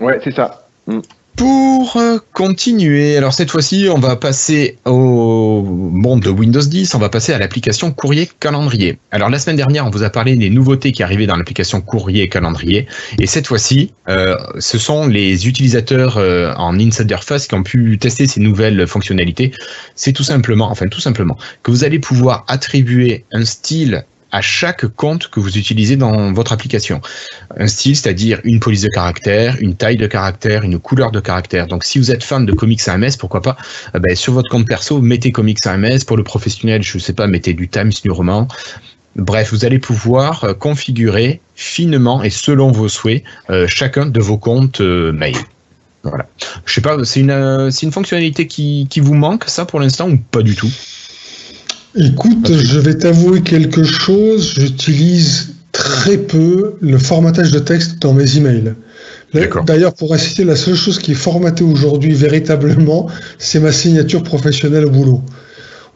Ouais, 0.00 0.20
c'est 0.22 0.34
ça. 0.34 0.66
Mm. 0.86 1.00
Pour 1.38 1.96
euh, 1.96 2.18
continuer, 2.32 3.16
alors 3.16 3.32
cette 3.32 3.52
fois-ci, 3.52 3.86
on 3.88 4.00
va 4.00 4.16
passer 4.16 4.76
au 4.84 5.62
monde 5.62 6.20
de 6.20 6.30
Windows 6.30 6.60
10, 6.60 6.96
on 6.96 6.98
va 6.98 7.08
passer 7.08 7.32
à 7.32 7.38
l'application 7.38 7.92
Courrier 7.92 8.28
Calendrier. 8.40 8.98
Alors 9.12 9.30
la 9.30 9.38
semaine 9.38 9.54
dernière, 9.54 9.86
on 9.86 9.90
vous 9.90 10.02
a 10.02 10.10
parlé 10.10 10.34
des 10.34 10.50
nouveautés 10.50 10.90
qui 10.90 11.04
arrivaient 11.04 11.28
dans 11.28 11.36
l'application 11.36 11.80
Courrier 11.80 12.28
Calendrier, 12.28 12.88
et 13.20 13.26
cette 13.26 13.46
fois-ci, 13.46 13.92
euh, 14.08 14.36
ce 14.58 14.78
sont 14.78 15.06
les 15.06 15.46
utilisateurs 15.46 16.16
euh, 16.16 16.52
en 16.56 16.76
Insider 16.80 17.18
Face 17.22 17.46
qui 17.46 17.54
ont 17.54 17.62
pu 17.62 17.98
tester 17.98 18.26
ces 18.26 18.40
nouvelles 18.40 18.88
fonctionnalités. 18.88 19.52
C'est 19.94 20.12
tout 20.12 20.24
simplement, 20.24 20.68
enfin 20.70 20.88
tout 20.88 21.00
simplement, 21.00 21.38
que 21.62 21.70
vous 21.70 21.84
allez 21.84 22.00
pouvoir 22.00 22.44
attribuer 22.48 23.24
un 23.30 23.44
style 23.44 24.04
à 24.30 24.40
chaque 24.40 24.86
compte 24.86 25.28
que 25.28 25.40
vous 25.40 25.56
utilisez 25.56 25.96
dans 25.96 26.32
votre 26.32 26.52
application. 26.52 27.00
Un 27.56 27.66
style, 27.66 27.96
c'est-à-dire 27.96 28.40
une 28.44 28.60
police 28.60 28.82
de 28.82 28.88
caractère, 28.88 29.56
une 29.60 29.74
taille 29.74 29.96
de 29.96 30.06
caractère, 30.06 30.64
une 30.64 30.78
couleur 30.78 31.10
de 31.10 31.20
caractère. 31.20 31.66
Donc 31.66 31.84
si 31.84 31.98
vous 31.98 32.10
êtes 32.10 32.22
fan 32.22 32.44
de 32.44 32.52
comics 32.52 32.86
AMS, 32.86 33.16
pourquoi 33.18 33.40
pas, 33.40 33.56
euh, 33.94 33.98
ben, 33.98 34.14
sur 34.14 34.34
votre 34.34 34.50
compte 34.50 34.66
perso, 34.66 35.00
mettez 35.00 35.32
comics 35.32 35.64
AMS. 35.64 36.04
Pour 36.06 36.16
le 36.16 36.24
professionnel, 36.24 36.82
je 36.82 36.98
ne 36.98 37.02
sais 37.02 37.14
pas, 37.14 37.26
mettez 37.26 37.54
du 37.54 37.68
Times 37.68 37.92
New 38.04 38.14
Roman. 38.14 38.48
Bref, 39.16 39.50
vous 39.50 39.64
allez 39.64 39.78
pouvoir 39.78 40.44
euh, 40.44 40.54
configurer 40.54 41.40
finement 41.54 42.22
et 42.22 42.30
selon 42.30 42.70
vos 42.70 42.88
souhaits 42.88 43.24
euh, 43.50 43.66
chacun 43.66 44.06
de 44.06 44.20
vos 44.20 44.38
comptes 44.38 44.80
mail. 44.80 45.36
Voilà. 46.04 46.26
Je 46.64 46.72
sais 46.72 46.80
pas, 46.80 46.96
c'est 47.04 47.20
une, 47.20 47.92
fonctionnalité 47.92 48.46
qui 48.46 49.00
vous 49.00 49.14
manque, 49.14 49.44
ça, 49.46 49.64
pour 49.64 49.80
l'instant, 49.80 50.08
ou 50.08 50.16
pas 50.16 50.42
du 50.42 50.54
tout? 50.54 50.70
Écoute, 52.00 52.52
je 52.52 52.78
vais 52.78 52.96
t'avouer 52.96 53.42
quelque 53.42 53.82
chose. 53.82 54.54
J'utilise 54.56 55.48
très 55.72 56.16
peu 56.16 56.76
le 56.80 56.96
formatage 56.96 57.50
de 57.50 57.58
texte 57.58 57.98
dans 58.00 58.12
mes 58.12 58.36
emails. 58.36 58.74
D'ailleurs, 59.66 59.94
pour 59.94 60.14
inciter, 60.14 60.44
la 60.44 60.54
seule 60.54 60.76
chose 60.76 61.00
qui 61.00 61.12
est 61.12 61.16
formatée 61.16 61.64
aujourd'hui 61.64 62.12
véritablement, 62.12 63.08
c'est 63.38 63.58
ma 63.58 63.72
signature 63.72 64.22
professionnelle 64.22 64.86
au 64.86 64.90
boulot. 64.90 65.22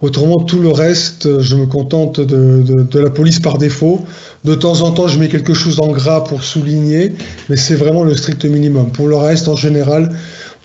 Autrement, 0.00 0.38
tout 0.38 0.59
le 0.59 0.71
reste, 0.71 1.40
je 1.40 1.54
me 1.54 1.66
contente 1.66 2.21
de, 2.21 2.99
la 2.99 3.11
police 3.11 3.38
par 3.38 3.59
défaut. 3.59 4.04
De 4.42 4.56
temps 4.56 4.80
en 4.80 4.90
temps, 4.90 5.06
je 5.06 5.21
mets 5.21 5.28
quelque 5.28 5.54
chose 5.54 5.78
en 5.78 5.92
gras 5.92 6.25
pour 6.25 6.42
souligner, 6.42 7.12
mais 7.49 7.54
c'est 7.54 7.76
vraiment 7.76 8.02
le 8.02 8.16
strict 8.16 8.44
minimum. 8.44 8.90
Pour 8.90 9.06
le 9.06 9.14
reste, 9.14 9.47
en 9.47 9.54
général, 9.54 10.11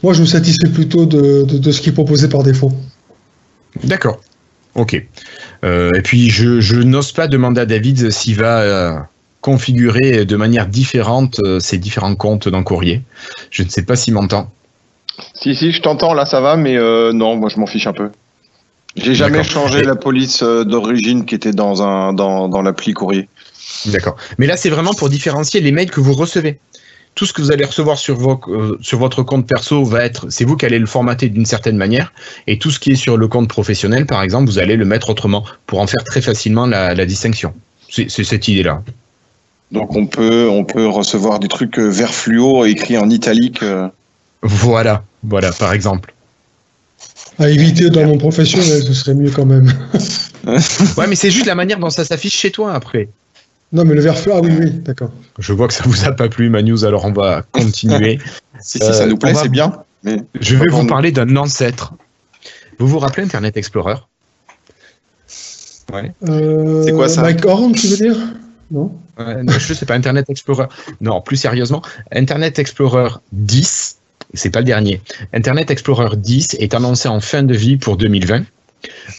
moi, 0.02 0.14
je 0.14 0.22
me 0.22 0.26
satisfais 0.26 0.70
plutôt 0.70 1.06
de, 1.06 1.72
ce 1.72 1.80
qui 1.80 1.90
est 1.90 1.94
proposé 1.94 2.28
par 2.28 2.42
défaut. 2.42 2.72
D'accord. 3.84 4.20
Ok. 4.78 5.04
Euh, 5.66 5.92
et 5.96 6.02
puis, 6.02 6.30
je, 6.30 6.76
n'ose 6.76 7.12
pas 7.12 7.28
demander 7.28 7.62
à 7.62 7.66
David 7.66 8.12
s'il 8.12 8.36
va 8.36 8.62
euh, 8.62 8.94
configurer 9.42 10.24
de 10.24 10.36
manière 10.36 10.68
différente 10.68 11.40
euh, 11.44 11.60
ces 11.60 11.80
différents 11.80 12.16
comptes 12.16 12.48
dans 12.48 12.64
Courrier. 12.64 13.02
Je 13.50 13.64
ne 13.64 13.70
sais 13.70 13.82
pas 13.82 13.96
s'il 13.96 14.14
m'entend. 14.14 14.52
Si, 15.34 15.56
si, 15.56 15.72
je 15.72 15.82
t'entends, 15.82 16.14
là, 16.14 16.28
ça 16.28 16.42
va, 16.42 16.56
mais 16.58 16.76
non, 17.12 17.36
moi, 17.36 17.50
je 17.50 17.60
m'en 17.60 17.66
fiche 17.66 17.88
un 17.88 17.94
peu. 17.94 18.12
J'ai 18.96 19.16
jamais 19.16 19.44
changé 19.44 19.84
la 19.84 19.96
police 19.96 20.44
d'origine 20.44 21.26
qui 21.26 21.34
était 21.34 21.54
dans, 21.54 21.82
un, 21.82 22.14
dans, 22.14 22.48
dans 22.48 22.62
l'appli 22.62 22.94
courrier. 22.94 23.28
D'accord. 23.88 24.16
Mais 24.38 24.46
là, 24.46 24.58
c'est 24.58 24.70
vraiment 24.70 24.94
pour 24.94 25.10
différencier 25.10 25.60
les 25.60 25.72
mails 25.72 25.90
que 25.90 26.02
vous 26.02 26.14
recevez. 26.14 26.60
Tout 27.18 27.26
ce 27.26 27.34
que 27.34 27.42
vous 27.42 27.52
allez 27.52 27.66
recevoir 27.66 27.98
sur, 27.98 28.16
vos, 28.16 28.40
euh, 28.48 28.78
sur 28.80 29.00
votre 29.00 29.24
compte 29.24 29.48
perso 29.48 29.84
va 29.84 30.06
être, 30.06 30.30
c'est 30.30 30.46
vous 30.46 30.56
qui 30.56 30.66
allez 30.66 30.80
le 30.80 30.86
formater 30.86 31.30
d'une 31.30 31.48
certaine 31.48 31.76
manière, 31.76 32.14
et 32.46 32.60
tout 32.60 32.72
ce 32.72 32.80
qui 32.80 32.92
est 32.92 32.96
sur 32.96 33.18
le 33.18 33.28
compte 33.28 33.50
professionnel, 33.50 34.06
par 34.06 34.22
exemple, 34.22 34.46
vous 34.46 34.60
allez 34.60 34.76
le 34.76 34.86
mettre 34.86 35.10
autrement 35.10 35.44
pour 35.66 35.80
en 35.80 35.88
faire 35.88 36.04
très 36.04 36.22
facilement 36.22 36.68
la, 36.68 36.94
la 36.94 37.06
distinction. 37.08 37.54
C'est, 37.90 38.08
cette 38.10 38.48
idée-là. 38.48 38.84
Donc 39.72 39.96
on 39.96 40.06
peut, 40.06 40.48
on 40.48 40.64
peut 40.64 40.88
recevoir 40.88 41.40
des 41.40 41.48
trucs 41.48 41.80
euh, 41.80 41.90
vert 41.90 42.14
fluo 42.14 42.66
écrits 42.66 42.98
en 42.98 43.10
italique. 43.10 43.62
Voilà, 44.44 45.04
voilà, 45.24 45.52
par 45.52 45.74
exemple. 45.74 46.14
À 47.40 47.50
éviter 47.50 47.90
dans 47.90 48.06
mon 48.06 48.18
professionnel, 48.18 48.84
ce 48.84 48.94
serait 48.94 49.16
mieux 49.16 49.32
quand 49.32 49.46
même. 49.46 49.74
ouais, 50.98 51.08
mais 51.08 51.16
c'est 51.16 51.32
juste 51.32 51.46
la 51.46 51.56
manière 51.56 51.80
dont 51.80 51.90
ça 51.90 52.06
s'affiche 52.06 52.36
chez 52.36 52.52
toi 52.52 52.74
après. 52.74 53.10
Non, 53.74 53.84
mais 53.84 53.96
le 53.96 54.02
verre 54.02 54.16
ah 54.32 54.40
oui, 54.42 54.52
oui, 54.58 54.72
d'accord. 54.72 55.12
Je 55.40 55.54
vois 55.54 55.68
que 55.68 55.74
ça 55.74 55.84
vous 55.86 56.06
a 56.06 56.14
pas 56.14 56.30
plu, 56.30 56.50
Manus, 56.50 56.84
alors 56.84 57.06
on 57.06 57.12
va 57.12 57.44
continuer. 57.52 58.20
si, 58.62 58.80
si, 58.80 58.94
ça 58.94 59.06
nous 59.06 59.18
plaît, 59.18 59.34
c'est 59.34 59.50
bien. 59.50 59.74
Mais 60.04 60.24
je 60.40 60.56
vais 60.56 60.70
vous 60.70 60.86
parler 60.86 61.12
d'un 61.12 61.36
ancêtre. 61.36 61.94
Vous 62.80 62.88
vous 62.88 63.00
rappelez 63.00 63.24
Internet 63.24 63.58
Explorer? 63.58 63.96
Ouais. 65.92 66.12
Euh, 66.28 66.84
c'est 66.84 66.92
quoi 66.92 67.10
ça? 67.10 67.22
Mike 67.22 67.46
Horn, 67.46 67.74
tu 67.74 67.88
veux 67.88 67.98
dire? 67.98 68.18
Non? 68.72 68.92
Ouais, 69.18 69.44
Non, 69.44 69.54
je 69.54 69.74
sais 69.74 69.86
pas, 69.86 69.96
Internet 69.96 70.30
Explorer. 70.30 70.68
Non, 71.02 71.22
plus 71.22 71.38
sérieusement, 71.38 71.82
Internet 72.12 72.60
Explorer 72.60 73.10
10 73.32 73.98
c'est 74.34 74.50
pas 74.50 74.60
le 74.60 74.66
dernier. 74.66 75.02
Internet 75.34 75.72
Explorer 75.72 76.16
10 76.18 76.58
est 76.60 76.74
annoncé 76.74 77.08
en 77.08 77.20
fin 77.20 77.44
de 77.44 77.54
vie 77.54 77.78
pour 77.78 77.98
2020. 77.98 78.44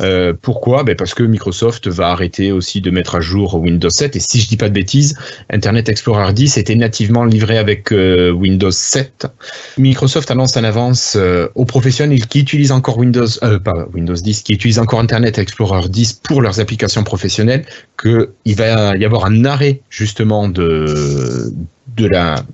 Euh, 0.01 0.33
pourquoi? 0.41 0.85
Ben 0.85 0.97
Parce 0.97 1.15
que 1.15 1.23
Microsoft 1.23 1.89
va 1.89 2.09
arrêter 2.09 2.53
aussi 2.53 2.81
de 2.81 2.91
mettre 2.91 3.17
à 3.17 3.21
jour 3.21 3.55
Windows 3.55 3.91
7. 3.91 4.17
Et 4.17 4.21
si 4.21 4.41
je 4.41 4.49
dis 4.49 4.57
pas 4.57 4.69
de 4.69 4.75
bêtises, 4.75 5.17
Internet 5.51 5.89
Explorer 5.89 6.33
10 6.33 6.59
était 6.59 6.75
nativement 6.75 7.25
livré 7.25 7.59
avec 7.59 7.93
euh, 7.93 8.31
Windows 8.31 8.71
7. 8.71 9.27
Microsoft 9.79 10.31
annonce 10.31 10.57
en 10.57 10.65
avance 10.65 11.15
euh, 11.17 11.49
aux 11.55 11.65
professionnels 11.65 12.27
qui 12.27 12.41
utilisent 12.41 12.73
encore 12.73 12.99
Windows, 12.99 13.27
pas 13.65 13.89
Windows 13.93 14.15
10, 14.15 14.43
qui 14.43 14.55
utilisent 14.55 14.79
encore 14.79 15.01
Internet 15.01 15.39
Explorer 15.39 15.89
10 15.89 16.15
pour 16.15 16.43
leurs 16.43 16.61
applications 16.61 17.05
professionnelles, 17.05 17.65
qu'il 18.01 18.57
va 18.57 18.97
y 18.97 19.05
avoir 19.05 19.27
un 19.27 19.45
arrêt 19.45 19.81
justement 19.91 20.49
de 20.49 21.53
la 21.99 22.45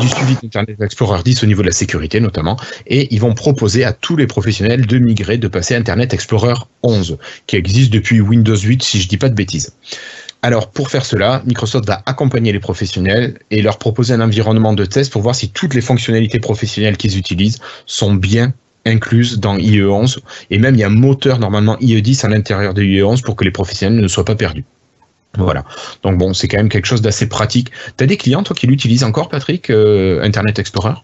du 0.00 0.08
suivi 0.08 0.36
d'Internet 0.42 0.80
Explorer 0.80 1.22
10 1.22 1.42
au 1.42 1.46
niveau 1.46 1.62
de 1.62 1.66
la 1.66 1.72
sécurité 1.72 2.18
notamment, 2.20 2.56
et 2.86 3.14
ils 3.14 3.20
vont 3.20 3.34
proposer 3.34 3.84
à 3.84 3.92
tous 3.92 4.16
les 4.16 4.26
professionnels 4.26 4.86
de 4.86 4.98
migrer, 4.98 5.36
de 5.36 5.48
passer 5.48 5.74
à 5.74 5.78
Internet 5.78 6.14
Explorer 6.14 6.54
11, 6.82 7.18
qui 7.46 7.56
existe 7.56 7.92
depuis 7.92 8.20
Windows 8.20 8.56
8 8.56 8.82
si 8.82 9.00
je 9.00 9.08
dis 9.08 9.18
pas 9.18 9.28
de 9.28 9.34
bêtises. 9.34 9.74
Alors 10.42 10.70
pour 10.70 10.90
faire 10.90 11.04
cela, 11.04 11.42
Microsoft 11.46 11.86
va 11.86 12.02
accompagner 12.06 12.52
les 12.52 12.60
professionnels 12.60 13.38
et 13.50 13.62
leur 13.62 13.78
proposer 13.78 14.14
un 14.14 14.20
environnement 14.20 14.72
de 14.72 14.84
test 14.84 15.12
pour 15.12 15.22
voir 15.22 15.34
si 15.34 15.50
toutes 15.50 15.74
les 15.74 15.80
fonctionnalités 15.80 16.40
professionnelles 16.40 16.96
qu'ils 16.96 17.18
utilisent 17.18 17.58
sont 17.86 18.14
bien 18.14 18.52
incluses 18.86 19.38
dans 19.38 19.56
IE11 19.56 20.18
et 20.50 20.58
même 20.58 20.74
il 20.74 20.80
y 20.80 20.84
a 20.84 20.88
un 20.88 20.90
moteur 20.90 21.38
normalement 21.38 21.76
IE10 21.76 22.26
à 22.26 22.28
l'intérieur 22.28 22.74
de 22.74 22.82
IE11 22.82 23.22
pour 23.22 23.36
que 23.36 23.44
les 23.44 23.50
professionnels 23.50 24.00
ne 24.00 24.08
soient 24.08 24.24
pas 24.24 24.34
perdus. 24.34 24.64
Voilà. 25.38 25.64
Donc 26.02 26.18
bon, 26.18 26.34
c'est 26.34 26.48
quand 26.48 26.58
même 26.58 26.68
quelque 26.68 26.86
chose 26.86 27.02
d'assez 27.02 27.26
pratique. 27.26 27.70
Tu 27.96 28.04
as 28.04 28.06
des 28.06 28.16
clients, 28.16 28.42
toi, 28.42 28.54
qui 28.54 28.66
l'utilisent 28.66 29.04
encore, 29.04 29.28
Patrick, 29.28 29.70
euh, 29.70 30.22
Internet 30.22 30.58
Explorer? 30.58 30.94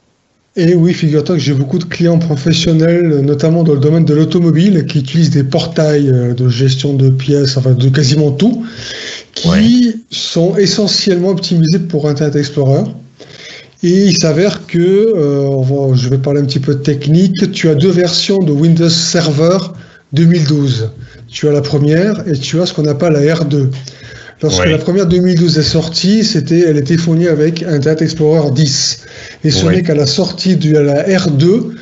Et 0.56 0.74
oui, 0.74 0.92
figure-toi 0.92 1.36
que 1.36 1.40
j'ai 1.40 1.54
beaucoup 1.54 1.78
de 1.78 1.84
clients 1.84 2.18
professionnels, 2.18 3.20
notamment 3.20 3.62
dans 3.62 3.74
le 3.74 3.78
domaine 3.78 4.04
de 4.04 4.14
l'automobile, 4.14 4.84
qui 4.86 4.98
utilisent 4.98 5.30
des 5.30 5.44
portails 5.44 6.10
euh, 6.10 6.34
de 6.34 6.48
gestion 6.48 6.94
de 6.94 7.08
pièces, 7.08 7.56
enfin 7.56 7.72
de 7.72 7.88
quasiment 7.88 8.32
tout, 8.32 8.64
qui 9.32 10.04
sont 10.10 10.56
essentiellement 10.56 11.28
optimisés 11.28 11.78
pour 11.78 12.08
Internet 12.08 12.34
Explorer. 12.34 12.82
Et 13.82 14.06
il 14.06 14.18
s'avère 14.18 14.66
que, 14.66 14.78
euh, 14.78 15.94
je 15.94 16.08
vais 16.08 16.18
parler 16.18 16.40
un 16.40 16.44
petit 16.44 16.60
peu 16.60 16.74
de 16.74 16.80
technique, 16.80 17.52
tu 17.52 17.68
as 17.68 17.74
deux 17.74 17.90
versions 17.90 18.38
de 18.38 18.52
Windows 18.52 18.90
Server 18.90 19.58
2012. 20.12 20.90
Tu 21.28 21.48
as 21.48 21.52
la 21.52 21.62
première 21.62 22.26
et 22.28 22.36
tu 22.36 22.60
as 22.60 22.66
ce 22.66 22.74
qu'on 22.74 22.86
appelle 22.86 23.12
la 23.12 23.20
R2. 23.20 23.70
Lorsque 24.42 24.66
la 24.66 24.78
première 24.78 25.06
2012 25.06 25.58
est 25.58 25.62
sortie, 25.62 26.24
c'était, 26.24 26.60
elle 26.60 26.78
était 26.78 26.96
fournie 26.96 27.28
avec 27.28 27.62
Internet 27.62 28.00
Explorer 28.00 28.50
10. 28.50 29.00
Et 29.44 29.50
ce 29.50 29.66
n'est 29.66 29.82
qu'à 29.82 29.94
la 29.94 30.06
sortie 30.06 30.56
de 30.56 30.78
la 30.78 31.06
R2 31.06 31.72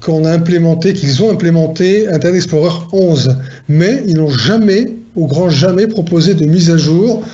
qu'on 0.00 0.24
a 0.24 0.30
implémenté, 0.30 0.92
qu'ils 0.92 1.22
ont 1.22 1.30
implémenté 1.30 2.06
Internet 2.08 2.36
Explorer 2.36 2.74
11. 2.92 3.36
Mais 3.68 4.02
ils 4.06 4.16
n'ont 4.16 4.30
jamais, 4.30 4.92
au 5.16 5.26
grand 5.26 5.48
jamais, 5.48 5.88
proposé 5.88 6.34
de 6.34 6.44
mise 6.44 6.70
à 6.70 6.76
jour 6.76 7.24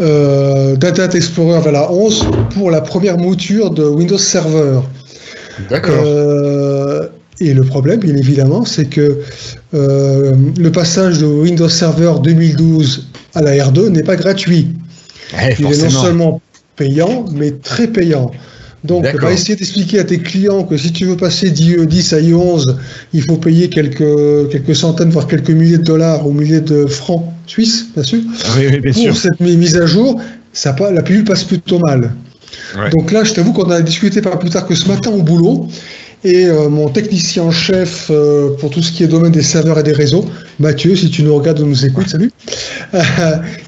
euh, 0.00 0.76
d'Internet 0.76 1.14
Explorer 1.14 1.60
vers 1.60 1.72
la 1.72 1.92
11 1.92 2.24
pour 2.54 2.70
la 2.70 2.80
première 2.80 3.18
mouture 3.18 3.70
de 3.70 3.84
Windows 3.84 4.18
Server. 4.18 4.80
D'accord. 5.68 6.04
Euh, 6.06 7.08
et 7.40 7.52
le 7.52 7.64
problème, 7.64 8.00
bien 8.00 8.16
évidemment, 8.16 8.64
c'est 8.64 8.86
que 8.86 9.18
euh, 9.74 10.32
le 10.56 10.70
passage 10.70 11.18
de 11.18 11.26
Windows 11.26 11.68
Server 11.68 12.12
2012 12.22 13.08
à 13.34 13.42
la 13.42 13.52
R2 13.52 13.88
n'est 13.88 14.02
pas 14.02 14.16
gratuit. 14.16 14.68
Il 15.58 15.66
est 15.66 15.82
non 15.82 15.90
seulement 15.90 16.40
payant, 16.76 17.24
mais 17.32 17.52
très 17.52 17.86
payant. 17.86 18.30
Donc, 18.84 19.06
on 19.14 19.18
va 19.18 19.32
essayer 19.32 19.54
d'expliquer 19.54 20.00
à 20.00 20.04
tes 20.04 20.18
clients 20.18 20.64
que 20.64 20.76
si 20.76 20.92
tu 20.92 21.04
veux 21.04 21.16
passer 21.16 21.50
d'IE10 21.50 22.14
à 22.14 22.20
IE11, 22.20 22.76
il 23.12 23.22
faut 23.22 23.36
payer 23.36 23.68
quelques, 23.68 24.50
quelques 24.50 24.74
centaines, 24.74 25.10
voire 25.10 25.28
quelques 25.28 25.50
milliers 25.50 25.78
de 25.78 25.84
dollars 25.84 26.26
ou 26.26 26.32
milliers 26.32 26.60
de 26.60 26.86
francs 26.86 27.24
suisses, 27.46 27.86
bien 27.94 28.02
sûr. 28.02 28.20
pour 29.06 29.16
cette 29.16 29.38
mise 29.38 29.76
à 29.76 29.86
jour, 29.86 30.20
ça, 30.52 30.74
la 30.92 31.02
pilule 31.02 31.24
passe 31.24 31.44
plutôt 31.44 31.78
mal. 31.78 32.12
Donc 32.90 33.12
là, 33.12 33.22
je 33.22 33.32
t'avoue 33.34 33.52
qu'on 33.52 33.70
a 33.70 33.80
discuté 33.80 34.20
pas 34.20 34.36
plus 34.36 34.50
tard 34.50 34.66
que 34.66 34.74
ce 34.74 34.88
matin 34.88 35.10
au 35.10 35.22
boulot. 35.22 35.68
Et 36.24 36.46
euh, 36.46 36.68
mon 36.68 36.88
technicien 36.88 37.42
en 37.42 37.50
chef 37.50 38.08
euh, 38.10 38.50
pour 38.58 38.70
tout 38.70 38.80
ce 38.80 38.92
qui 38.92 39.02
est 39.02 39.08
domaine 39.08 39.32
des 39.32 39.42
serveurs 39.42 39.78
et 39.78 39.82
des 39.82 39.92
réseaux, 39.92 40.24
Mathieu, 40.60 40.94
si 40.94 41.10
tu 41.10 41.24
nous 41.24 41.34
regardes 41.34 41.58
ou 41.60 41.66
nous 41.66 41.84
écoutes, 41.84 42.08
salut. 42.08 42.30
Euh, 42.94 43.00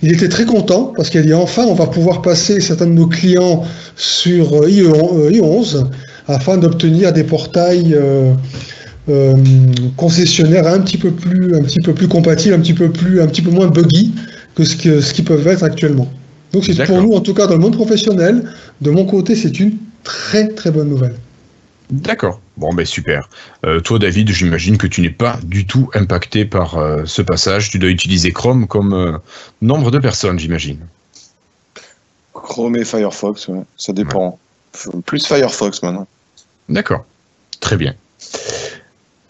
il 0.03 0.13
était 0.13 0.29
très 0.29 0.45
content 0.45 0.93
parce 0.97 1.11
qu'il 1.11 1.21
a 1.21 1.25
dit 1.25 1.35
enfin 1.35 1.65
on 1.65 1.75
va 1.75 1.87
pouvoir 1.87 2.23
passer 2.23 2.61
certains 2.61 2.87
de 2.87 2.93
nos 2.93 3.09
clients 3.09 3.65
sur 3.97 4.67
IE11 4.67 5.87
afin 6.29 6.57
d'obtenir 6.57 7.13
des 7.13 7.25
portails 7.25 7.99
concessionnaires 9.97 10.67
un 10.67 10.81
petit 10.81 10.99
peu 10.99 11.11
plus 11.11 11.57
un 11.57 11.63
petit 11.63 11.81
peu 11.81 11.93
plus 11.93 12.09
compatibles, 12.09 12.55
un 12.55 12.61
petit 12.61 12.75
peu 12.75 12.91
plus 12.91 13.21
un 13.21 13.27
petit 13.27 13.43
peu 13.43 13.51
moins 13.51 13.67
buggy 13.67 14.13
que 14.55 14.65
ce 14.65 14.77
que 14.77 15.01
ce 15.01 15.13
qu'ils 15.13 15.25
peuvent 15.25 15.47
être 15.49 15.65
actuellement. 15.65 16.09
Donc 16.53 16.65
c'est 16.65 16.85
pour 16.85 17.03
nous 17.03 17.13
en 17.13 17.21
tout 17.21 17.35
cas 17.35 17.47
dans 17.47 17.55
le 17.55 17.61
monde 17.61 17.75
professionnel, 17.75 18.45
de 18.81 18.91
mon 18.91 19.05
côté, 19.05 19.35
c'est 19.35 19.59
une 19.59 19.73
très 20.05 20.49
très 20.49 20.71
bonne 20.71 20.89
nouvelle. 20.89 21.15
D'accord. 21.91 22.41
Bon, 22.57 22.73
ben 22.73 22.87
super. 22.87 23.29
Euh, 23.65 23.81
toi, 23.81 23.99
David, 23.99 24.31
j'imagine 24.31 24.79
que 24.79 24.87
tu 24.87 25.01
n'es 25.01 25.11
pas 25.11 25.39
du 25.43 25.67
tout 25.67 25.91
impacté 25.95 26.45
par 26.45 26.77
euh, 26.77 27.03
ce 27.05 27.21
passage. 27.21 27.71
Tu 27.71 27.79
dois 27.79 27.91
utiliser 27.91 28.33
Chrome 28.33 28.67
comme 28.67 28.93
euh, 28.93 29.19
nombre 29.61 29.91
de 29.91 29.99
personnes, 29.99 30.39
j'imagine. 30.39 30.87
Chrome 32.33 32.77
et 32.77 32.85
Firefox, 32.85 33.51
ça 33.77 33.93
dépend. 33.93 34.39
Plus 35.07 35.27
Firefox 35.27 35.83
maintenant. 35.83 36.07
D'accord. 36.69 37.05
Très 37.61 37.77
bien. 37.77 37.95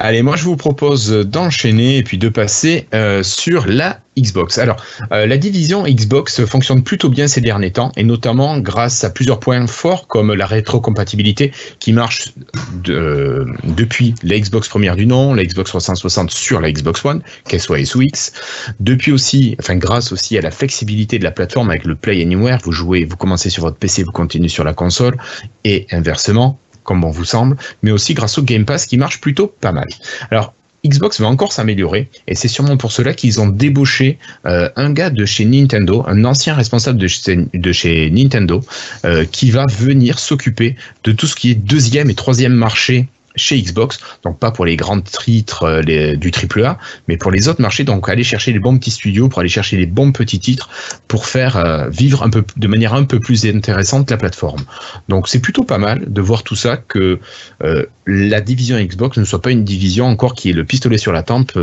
Allez, 0.05 0.21
moi 0.21 0.37
je 0.37 0.45
vous 0.45 0.57
propose 0.59 1.11
d'enchaîner 1.11 1.97
et 1.97 2.03
puis 2.03 2.19
de 2.19 2.29
passer 2.29 2.87
euh, 2.93 3.23
sur 3.23 3.67
la 3.67 4.01
Xbox. 4.19 4.59
Alors, 4.59 4.77
euh, 5.13 5.25
la 5.25 5.39
division 5.39 5.85
Xbox 5.85 6.45
fonctionne 6.45 6.83
plutôt 6.83 7.09
bien 7.09 7.27
ces 7.27 7.41
derniers 7.41 7.71
temps, 7.71 7.91
et 7.97 8.05
notamment 8.05 8.59
grâce 8.59 9.03
à 9.03 9.09
plusieurs 9.09 9.41
points 9.41 9.67
forts 9.67 10.07
comme 10.07 10.35
la 10.35 10.45
rétrocompatibilité 10.45 11.53
qui 11.79 11.95
marche 11.95 12.35
de, 12.83 13.47
depuis 13.65 14.15
la 14.23 14.39
Xbox 14.39 14.69
première 14.69 14.95
du 14.95 15.07
nom, 15.07 15.33
la 15.33 15.43
Xbox 15.43 15.71
360 15.71 16.31
sur 16.31 16.61
la 16.61 16.71
Xbox 16.71 17.03
One, 17.03 17.23
qu'elle 17.49 17.61
soit 17.61 17.81
S 17.81 17.95
ou 17.95 18.03
X. 18.03 18.35
Depuis 18.81 19.11
aussi, 19.11 19.57
enfin 19.59 19.77
grâce 19.77 20.13
aussi 20.13 20.37
à 20.37 20.43
la 20.43 20.51
flexibilité 20.51 21.19
de 21.19 21.25
la 21.25 21.31
plateforme 21.31 21.71
avec 21.71 21.87
le 21.87 21.95
Play 21.95 22.21
Anywhere, 22.21 22.59
vous 22.63 22.73
jouez, 22.73 23.07
vous 23.07 23.17
commencez 23.17 23.49
sur 23.49 23.63
votre 23.63 23.79
PC, 23.79 24.03
vous 24.03 24.13
continuez 24.13 24.49
sur 24.49 24.65
la 24.65 24.75
console, 24.75 25.17
et 25.65 25.87
inversement, 25.93 26.59
comme 26.85 27.03
on 27.03 27.11
vous 27.11 27.25
semble, 27.25 27.57
mais 27.83 27.91
aussi 27.91 28.14
grâce 28.14 28.38
au 28.38 28.43
Game 28.43 28.64
Pass 28.64 28.87
qui 28.87 28.97
marche 28.97 29.21
plutôt 29.21 29.49
pas 29.49 29.73
mal. 29.73 29.88
Alors, 30.31 30.55
Xbox 30.87 31.19
va 31.21 31.29
encore 31.29 31.53
s'améliorer 31.53 32.11
et 32.29 32.35
c'est 32.35 32.49
sûrement 32.49 32.76
pour 32.76 32.93
cela 32.93 33.14
qu'ils 33.14 33.41
ont 33.41 33.49
débauché 33.49 34.19
euh, 34.45 34.69
un 34.76 34.93
gars 34.93 35.11
de 35.11 35.25
chez 35.25 35.47
Nintendo, 35.47 36.05
un 36.07 36.25
ancien 36.25 36.55
responsable 36.55 36.99
de 36.99 37.07
chez, 37.09 37.47
de 37.53 37.73
chez 37.73 38.11
Nintendo, 38.11 38.61
euh, 39.07 39.25
qui 39.25 39.50
va 39.50 39.64
venir 39.67 40.19
s'occuper 40.19 40.76
de 41.05 41.12
tout 41.12 41.26
ce 41.26 41.35
qui 41.35 41.50
est 41.50 41.55
deuxième 41.55 42.11
et 42.11 42.14
troisième 42.14 42.53
marché 42.53 43.09
chez 43.37 43.61
Xbox, 43.61 43.99
donc 44.23 44.38
pas 44.38 44.50
pour 44.50 44.64
les 44.64 44.76
grands 44.76 45.00
titres 45.00 45.64
euh, 45.64 45.83
les, 45.83 46.17
du 46.17 46.31
AAA, 46.31 46.79
mais 47.09 47.17
pour 47.17 47.31
les 47.31 47.49
autres 47.49 47.61
marchés, 47.61 47.85
donc 47.85 48.09
aller 48.09 48.25
chercher 48.25 48.53
les 48.53 48.59
bons 48.59 48.79
petits 48.79 48.93
studios, 48.93 49.29
pour 49.29 49.41
aller 49.41 49.49
chercher 49.49 49.76
les 49.76 49.87
bons 49.87 50.12
petits 50.12 50.38
titres, 50.38 50.69
pour 51.09 51.26
faire 51.26 51.57
euh, 51.57 51.88
vivre 51.88 52.23
un 52.23 52.31
peu 52.31 52.45
de 52.57 52.69
manière 52.69 52.95
un 52.95 53.05
peu 53.05 53.21
plus 53.21 53.45
intéressante 53.47 54.11
la 54.11 54.17
plateforme. 54.17 54.62
Donc 55.09 55.29
c'est 55.29 55.41
plutôt 55.41 55.64
pas 55.64 55.79
mal 55.79 56.12
de 56.12 56.21
voir 56.21 56.43
tout 56.43 56.57
ça 56.57 56.76
que 56.76 57.19
euh, 57.62 57.85
la 58.07 58.41
division 58.41 58.79
Xbox 58.79 59.19
ne 59.19 59.25
soit 59.25 59.43
pas 59.43 59.50
une 59.50 59.64
division 59.64 60.07
encore 60.07 60.35
qui 60.35 60.50
est 60.50 60.53
le 60.53 60.64
pistolet 60.64 60.99
sur 60.99 61.12
la 61.12 61.23
tempe 61.23 61.59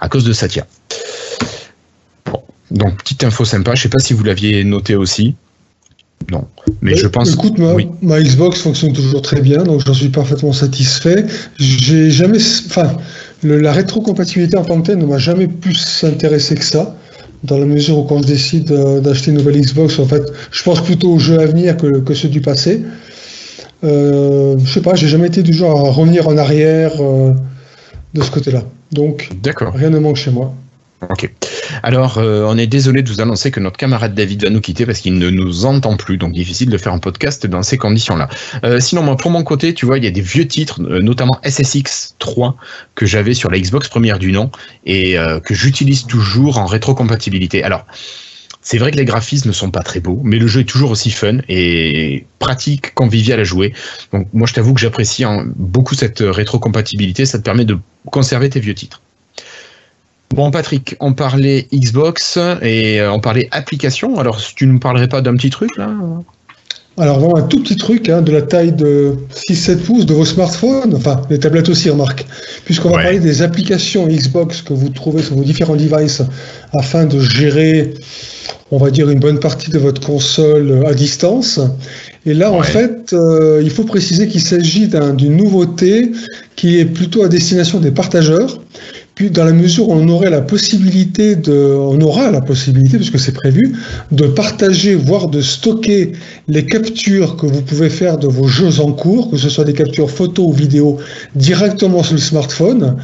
à 0.00 0.08
cause 0.08 0.24
de 0.24 0.32
Satya. 0.32 0.66
Bon, 2.26 2.42
donc 2.70 2.98
petite 2.98 3.24
info 3.24 3.44
sympa, 3.44 3.74
je 3.74 3.82
sais 3.82 3.88
pas 3.88 3.98
si 3.98 4.14
vous 4.14 4.24
l'aviez 4.24 4.62
noté 4.64 4.94
aussi 4.94 5.34
non. 6.30 6.44
Mais 6.82 6.96
je 6.96 7.06
pense. 7.06 7.32
Écoute, 7.32 7.58
ma, 8.02 8.20
Xbox 8.20 8.60
fonctionne 8.60 8.92
toujours 8.92 9.22
très 9.22 9.40
bien, 9.40 9.62
donc 9.62 9.82
j'en 9.84 9.94
suis 9.94 10.08
parfaitement 10.08 10.52
satisfait. 10.52 11.24
J'ai 11.58 12.10
jamais, 12.10 12.38
enfin, 12.66 12.92
la 13.42 13.72
rétrocompatibilité 13.72 14.56
en 14.56 14.64
tant 14.64 14.80
que 14.80 14.86
telle 14.86 14.98
ne 14.98 15.06
m'a 15.06 15.18
jamais 15.18 15.46
plus 15.46 16.04
intéressé 16.04 16.54
que 16.54 16.64
ça. 16.64 16.96
Dans 17.42 17.58
la 17.58 17.64
mesure 17.64 17.98
où 17.98 18.02
quand 18.02 18.20
je 18.22 18.26
décide 18.26 18.70
euh, 18.70 19.00
d'acheter 19.00 19.30
une 19.30 19.38
nouvelle 19.38 19.58
Xbox, 19.58 19.98
en 19.98 20.04
fait, 20.04 20.22
je 20.50 20.62
pense 20.62 20.82
plutôt 20.82 21.12
aux 21.14 21.18
jeux 21.18 21.40
à 21.40 21.46
venir 21.46 21.76
que, 21.76 22.14
ceux 22.14 22.28
du 22.28 22.42
passé. 22.42 22.82
Euh, 23.82 24.56
je 24.62 24.70
sais 24.70 24.82
pas, 24.82 24.94
j'ai 24.94 25.08
jamais 25.08 25.28
été 25.28 25.42
du 25.42 25.54
genre 25.54 25.86
à 25.86 25.90
revenir 25.90 26.28
en 26.28 26.36
arrière 26.36 26.92
euh, 27.00 27.32
de 28.12 28.22
ce 28.22 28.30
côté-là. 28.30 28.62
Donc, 28.92 29.30
rien 29.72 29.88
ne 29.88 29.98
manque 29.98 30.16
chez 30.16 30.30
moi. 30.30 30.52
Ok. 31.08 31.32
Alors, 31.82 32.18
euh, 32.18 32.44
on 32.46 32.58
est 32.58 32.66
désolé 32.66 33.02
de 33.02 33.08
vous 33.08 33.20
annoncer 33.20 33.50
que 33.50 33.60
notre 33.60 33.76
camarade 33.76 34.14
David 34.14 34.44
va 34.44 34.50
nous 34.50 34.60
quitter 34.60 34.86
parce 34.86 35.00
qu'il 35.00 35.14
ne 35.14 35.30
nous 35.30 35.64
entend 35.64 35.96
plus, 35.96 36.18
donc 36.18 36.32
difficile 36.32 36.70
de 36.70 36.78
faire 36.78 36.92
un 36.92 36.98
podcast 36.98 37.46
dans 37.46 37.62
ces 37.62 37.78
conditions-là. 37.78 38.28
Euh, 38.64 38.80
sinon, 38.80 39.02
moi, 39.02 39.16
pour 39.16 39.30
mon 39.30 39.42
côté, 39.42 39.74
tu 39.74 39.86
vois, 39.86 39.98
il 39.98 40.04
y 40.04 40.06
a 40.06 40.10
des 40.10 40.20
vieux 40.20 40.46
titres, 40.46 40.80
euh, 40.82 41.00
notamment 41.00 41.38
SSX 41.44 42.14
3 42.18 42.56
que 42.94 43.06
j'avais 43.06 43.34
sur 43.34 43.50
la 43.50 43.58
Xbox 43.58 43.88
première 43.88 44.18
du 44.18 44.32
nom 44.32 44.50
et 44.84 45.16
que 45.44 45.54
j'utilise 45.54 46.06
toujours 46.06 46.58
en 46.58 46.66
rétrocompatibilité. 46.66 47.62
Alors. 47.62 47.86
C'est 48.62 48.76
vrai 48.76 48.90
que 48.90 48.96
les 48.98 49.06
graphismes 49.06 49.48
ne 49.48 49.54
sont 49.54 49.70
pas 49.70 49.82
très 49.82 50.00
beaux, 50.00 50.20
mais 50.22 50.38
le 50.38 50.46
jeu 50.46 50.60
est 50.60 50.68
toujours 50.68 50.90
aussi 50.90 51.10
fun 51.10 51.38
et 51.48 52.26
pratique, 52.38 52.94
convivial 52.94 53.40
à 53.40 53.44
jouer. 53.44 53.72
Donc 54.12 54.28
moi 54.34 54.46
je 54.46 54.52
t'avoue 54.52 54.74
que 54.74 54.80
j'apprécie 54.80 55.24
beaucoup 55.56 55.94
cette 55.94 56.20
rétrocompatibilité, 56.20 57.24
ça 57.24 57.38
te 57.38 57.42
permet 57.42 57.64
de 57.64 57.78
conserver 58.10 58.50
tes 58.50 58.60
vieux 58.60 58.74
titres. 58.74 59.00
Bon, 60.34 60.52
Patrick, 60.52 60.94
on 61.00 61.12
parlait 61.12 61.66
Xbox 61.74 62.38
et 62.62 63.00
euh, 63.00 63.12
on 63.12 63.18
parlait 63.18 63.48
application. 63.50 64.20
Alors, 64.20 64.40
tu 64.40 64.66
ne 64.66 64.72
nous 64.72 64.78
parlerais 64.78 65.08
pas 65.08 65.22
d'un 65.22 65.34
petit 65.34 65.50
truc 65.50 65.76
là? 65.76 65.90
Alors 66.98 67.18
vraiment 67.18 67.36
un 67.36 67.42
tout 67.42 67.62
petit 67.62 67.76
truc 67.76 68.08
hein, 68.08 68.20
de 68.20 68.30
la 68.30 68.42
taille 68.42 68.72
de 68.72 69.14
6-7 69.32 69.78
pouces 69.78 70.06
de 70.06 70.12
vos 70.12 70.24
smartphones, 70.24 70.94
enfin 70.94 71.22
les 71.30 71.38
tablettes 71.38 71.68
aussi 71.68 71.88
remarque, 71.88 72.26
puisqu'on 72.64 72.90
va 72.90 73.02
parler 73.02 73.20
des 73.20 73.42
applications 73.42 74.06
Xbox 74.06 74.60
que 74.60 74.74
vous 74.74 74.90
trouvez 74.90 75.22
sur 75.22 75.36
vos 75.36 75.44
différents 75.44 75.76
devices 75.76 76.22
afin 76.74 77.06
de 77.06 77.18
gérer, 77.20 77.94
on 78.70 78.76
va 78.76 78.90
dire, 78.90 79.08
une 79.08 79.20
bonne 79.20 79.38
partie 79.38 79.70
de 79.70 79.78
votre 79.78 80.04
console 80.04 80.84
à 80.86 80.92
distance. 80.92 81.60
Et 82.26 82.34
là, 82.34 82.52
en 82.52 82.62
fait, 82.62 83.14
euh, 83.14 83.62
il 83.62 83.70
faut 83.70 83.84
préciser 83.84 84.28
qu'il 84.28 84.42
s'agit 84.42 84.88
d'une 84.88 85.36
nouveauté 85.36 86.12
qui 86.56 86.80
est 86.80 86.84
plutôt 86.84 87.22
à 87.22 87.28
destination 87.28 87.80
des 87.80 87.92
partageurs 87.92 88.60
dans 89.28 89.44
la 89.44 89.52
mesure 89.52 89.88
où 89.88 89.92
on 89.92 90.08
aurait 90.08 90.30
la 90.30 90.40
possibilité 90.40 91.36
de, 91.36 91.52
on 91.52 92.00
aura 92.00 92.30
la 92.30 92.40
possibilité, 92.40 92.96
puisque 92.96 93.18
c'est 93.18 93.34
prévu, 93.34 93.76
de 94.12 94.26
partager, 94.26 94.94
voire 94.94 95.28
de 95.28 95.42
stocker 95.42 96.12
les 96.48 96.64
captures 96.64 97.36
que 97.36 97.46
vous 97.46 97.60
pouvez 97.60 97.90
faire 97.90 98.16
de 98.16 98.26
vos 98.26 98.46
jeux 98.46 98.80
en 98.80 98.92
cours, 98.92 99.30
que 99.30 99.36
ce 99.36 99.50
soit 99.50 99.64
des 99.64 99.74
captures 99.74 100.10
photo 100.10 100.46
ou 100.46 100.52
vidéo, 100.52 100.96
directement 101.34 102.02
sur 102.02 102.14
le 102.14 102.20
smartphone, 102.20 102.96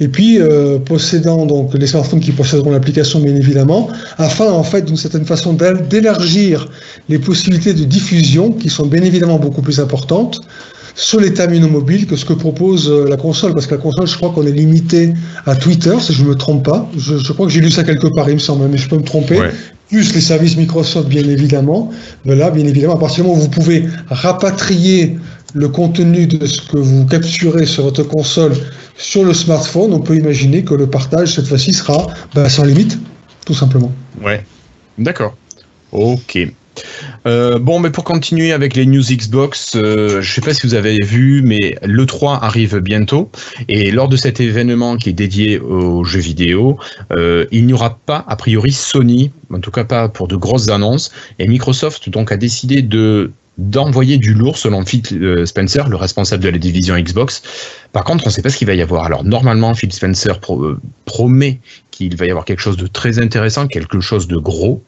et 0.00 0.08
puis 0.08 0.38
euh, 0.38 0.78
possédant 0.78 1.46
donc 1.46 1.72
les 1.74 1.86
smartphones 1.86 2.20
qui 2.20 2.32
posséderont 2.32 2.72
l'application, 2.72 3.20
bien 3.20 3.34
évidemment, 3.34 3.88
afin 4.18 4.50
en 4.50 4.64
fait 4.64 4.82
d'une 4.82 4.96
certaine 4.96 5.24
façon 5.24 5.54
d'élargir 5.54 6.68
les 7.08 7.18
possibilités 7.18 7.72
de 7.72 7.84
diffusion, 7.84 8.52
qui 8.52 8.68
sont 8.68 8.86
bien 8.86 9.02
évidemment 9.02 9.38
beaucoup 9.38 9.62
plus 9.62 9.80
importantes 9.80 10.40
sur 10.94 11.20
les 11.20 11.32
terminaux 11.32 11.68
mobiles 11.68 12.06
que 12.06 12.16
ce 12.16 12.24
que 12.24 12.32
propose 12.32 12.90
euh, 12.90 13.08
la 13.08 13.16
console. 13.16 13.54
Parce 13.54 13.66
que 13.66 13.74
la 13.74 13.80
console, 13.80 14.06
je 14.06 14.16
crois 14.16 14.30
qu'on 14.30 14.46
est 14.46 14.52
limité 14.52 15.14
à 15.46 15.54
Twitter, 15.54 15.94
si 16.00 16.12
je 16.12 16.22
ne 16.22 16.28
me 16.28 16.34
trompe 16.34 16.64
pas. 16.64 16.88
Je, 16.96 17.32
crois 17.32 17.46
que 17.46 17.52
j'ai 17.52 17.60
lu 17.60 17.70
ça 17.70 17.84
quelque 17.84 18.08
part, 18.08 18.28
il 18.28 18.34
me 18.34 18.38
semble, 18.40 18.66
mais 18.68 18.78
je 18.78 18.88
peux 18.88 18.96
me 18.96 19.04
tromper. 19.04 19.40
Plus 19.88 20.14
les 20.14 20.20
services 20.20 20.56
Microsoft, 20.56 21.08
bien 21.08 21.22
évidemment. 21.22 21.90
Mais 22.24 22.34
là, 22.34 22.50
bien 22.50 22.66
évidemment, 22.66 22.94
à 22.94 22.98
partir 22.98 23.24
du 23.24 23.30
moment 23.30 23.40
où 23.40 23.42
vous 23.42 23.50
pouvez 23.50 23.86
rapatrier 24.08 25.18
le 25.54 25.68
contenu 25.68 26.26
de 26.26 26.46
ce 26.46 26.62
que 26.62 26.78
vous 26.78 27.04
capturez 27.04 27.66
sur 27.66 27.84
votre 27.84 28.02
console 28.02 28.52
sur 28.96 29.24
le 29.24 29.34
smartphone, 29.34 29.92
on 29.92 30.00
peut 30.00 30.16
imaginer 30.16 30.64
que 30.64 30.74
le 30.74 30.86
partage, 30.86 31.34
cette 31.34 31.46
fois-ci, 31.46 31.72
sera 31.72 32.06
ben, 32.34 32.48
sans 32.48 32.64
limite, 32.64 32.98
tout 33.44 33.54
simplement. 33.54 33.92
Ouais, 34.22 34.44
d'accord. 34.98 35.34
Ok. 35.92 36.38
Euh, 37.26 37.58
bon, 37.58 37.78
mais 37.78 37.90
pour 37.90 38.04
continuer 38.04 38.52
avec 38.52 38.74
les 38.74 38.86
news 38.86 39.02
Xbox, 39.02 39.74
euh, 39.76 40.20
je 40.20 40.32
sais 40.34 40.40
pas 40.40 40.54
si 40.54 40.66
vous 40.66 40.74
avez 40.74 40.98
vu, 40.98 41.42
mais 41.42 41.76
le 41.82 42.06
3 42.06 42.42
arrive 42.42 42.78
bientôt. 42.78 43.30
Et 43.68 43.90
lors 43.90 44.08
de 44.08 44.16
cet 44.16 44.40
événement 44.40 44.96
qui 44.96 45.10
est 45.10 45.14
dédié 45.14 45.58
aux 45.58 46.04
jeux 46.04 46.20
vidéo, 46.20 46.78
euh, 47.12 47.46
il 47.52 47.66
n'y 47.66 47.72
aura 47.72 47.98
pas, 48.06 48.24
a 48.26 48.36
priori, 48.36 48.72
Sony, 48.72 49.30
en 49.52 49.60
tout 49.60 49.70
cas 49.70 49.84
pas 49.84 50.08
pour 50.08 50.28
de 50.28 50.36
grosses 50.36 50.68
annonces. 50.68 51.12
Et 51.38 51.46
Microsoft 51.46 52.08
donc 52.10 52.32
a 52.32 52.36
décidé 52.36 52.82
de 52.82 53.30
d'envoyer 53.58 54.16
du 54.16 54.32
lourd 54.32 54.56
selon 54.56 54.82
Phil 54.82 55.02
Spencer, 55.44 55.86
le 55.86 55.96
responsable 55.96 56.42
de 56.42 56.48
la 56.48 56.56
division 56.56 56.98
Xbox. 56.98 57.42
Par 57.92 58.02
contre, 58.02 58.24
on 58.24 58.30
ne 58.30 58.32
sait 58.32 58.40
pas 58.40 58.48
ce 58.48 58.56
qu'il 58.56 58.66
va 58.66 58.74
y 58.74 58.80
avoir. 58.80 59.04
Alors 59.04 59.24
normalement, 59.24 59.74
Phil 59.74 59.92
Spencer 59.92 60.40
promet 61.04 61.60
qu'il 61.90 62.16
va 62.16 62.24
y 62.24 62.30
avoir 62.30 62.46
quelque 62.46 62.60
chose 62.60 62.78
de 62.78 62.86
très 62.86 63.18
intéressant, 63.18 63.68
quelque 63.68 64.00
chose 64.00 64.26
de 64.26 64.38
gros. 64.38 64.82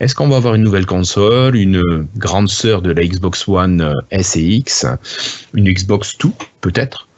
Est-ce 0.00 0.14
qu'on 0.14 0.28
va 0.28 0.36
avoir 0.36 0.54
une 0.54 0.62
nouvelle 0.62 0.86
console, 0.86 1.56
une 1.56 2.06
grande 2.16 2.48
sœur 2.48 2.82
de 2.82 2.90
la 2.90 3.04
Xbox 3.04 3.46
One 3.48 3.80
euh, 3.80 3.92
S 4.10 4.36
et 4.36 4.42
X, 4.42 4.86
une 5.54 5.72
Xbox 5.72 6.18
2 6.18 6.30
peut-être? 6.60 7.08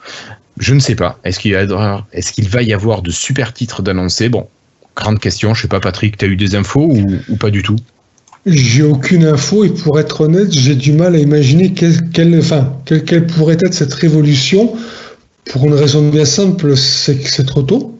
Je 0.58 0.74
ne 0.74 0.80
sais 0.80 0.94
pas. 0.94 1.18
Est-ce 1.24 1.38
qu'il 1.38 2.48
va 2.48 2.62
y 2.62 2.72
avoir 2.72 3.02
de 3.02 3.10
super 3.10 3.52
titres 3.52 3.82
d'annoncer 3.82 4.28
Bon, 4.28 4.48
grande 4.94 5.20
question. 5.20 5.54
Je 5.54 5.62
sais 5.62 5.68
pas, 5.68 5.80
Patrick, 5.80 6.16
tu 6.16 6.24
as 6.24 6.28
eu 6.28 6.36
des 6.36 6.54
infos 6.54 6.90
ou, 6.90 7.36
pas 7.36 7.50
du 7.50 7.62
tout? 7.62 7.76
J'ai 8.46 8.82
aucune 8.82 9.24
info 9.24 9.64
et 9.64 9.70
pour 9.70 9.98
être 9.98 10.22
honnête, 10.22 10.52
j'ai 10.52 10.76
du 10.76 10.92
mal 10.92 11.16
à 11.16 11.18
imaginer 11.18 11.72
quelle, 11.72 12.08
quelle 12.10 13.26
pourrait 13.26 13.58
être 13.60 13.74
cette 13.74 13.94
révolution. 13.94 14.74
Pour 15.50 15.66
une 15.66 15.74
raison 15.74 16.08
bien 16.08 16.24
simple, 16.24 16.76
c'est 16.76 17.16
que 17.16 17.28
c'est 17.28 17.44
trop 17.44 17.62
tôt. 17.62 17.95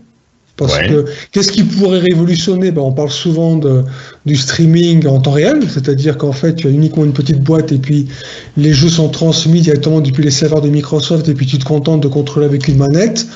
Parce 0.57 0.79
que 0.79 1.05
qu'est-ce 1.33 1.53
qui 1.53 1.65
pourrait 1.65 1.99
révolutionner? 1.99 2.71
Ben, 2.71 2.81
On 2.81 2.93
parle 2.93 3.11
souvent 3.11 3.57
de, 3.57 3.83
du 4.25 4.37
streaming 4.37 5.07
en 5.07 5.21
temps 5.21 5.33
réel, 5.33 5.61
c'est-à-dire 5.69 6.17
qu'en 6.17 6.33
fait, 6.33 6.55
tu 6.55 6.67
as 6.67 6.71
uniquement 6.71 7.05
une 7.05 7.13
petite 7.13 7.41
boîte 7.41 7.73
et 7.73 7.79
puis 7.79 8.07
les 8.57 8.73
jeux 8.73 8.89
sont 8.89 9.11
transmis 9.11 9.61
directement 9.61 10.01
depuis 10.01 10.25
les 10.25 10.31
serveurs 10.31 10.63
de 10.63 10.71
Microsoft 10.71 11.29
et 11.29 11.35
puis 11.35 11.45
tu 11.45 11.59
te 11.59 11.65
contentes 11.65 12.03
de 12.03 12.09
contrôler 12.09 12.47
avec 12.47 12.69
une 12.69 12.79
manette. 12.79 13.27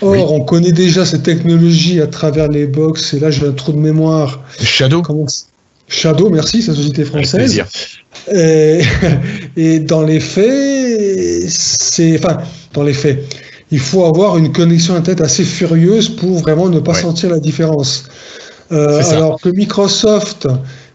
Or, 0.00 0.32
on 0.32 0.40
connaît 0.40 0.72
déjà 0.72 1.04
cette 1.04 1.24
technologie 1.24 2.00
à 2.00 2.06
travers 2.06 2.48
les 2.48 2.66
box, 2.66 3.12
et 3.12 3.20
là 3.20 3.30
j'ai 3.30 3.46
un 3.46 3.52
trou 3.52 3.72
de 3.72 3.78
mémoire. 3.78 4.42
Shadow 4.62 5.02
Shadow, 5.86 6.30
merci, 6.30 6.62
c'est 6.62 6.70
la 6.70 6.76
société 6.76 7.04
française. 7.04 7.62
Et, 8.32 8.80
et 9.56 9.80
dans 9.80 10.02
les 10.02 10.20
faits, 10.20 11.50
c'est. 11.50 12.16
Enfin, 12.16 12.38
dans 12.72 12.84
les 12.84 12.94
faits 12.94 13.18
il 13.70 13.78
faut 13.78 14.04
avoir 14.04 14.36
une 14.36 14.52
connexion 14.52 14.94
à 14.94 15.00
tête 15.00 15.20
assez 15.20 15.44
furieuse 15.44 16.08
pour 16.08 16.38
vraiment 16.38 16.68
ne 16.68 16.80
pas 16.80 16.94
sentir 16.94 17.30
la 17.30 17.38
différence. 17.38 18.04
Euh, 18.72 19.02
alors 19.10 19.40
que 19.40 19.48
Microsoft 19.48 20.48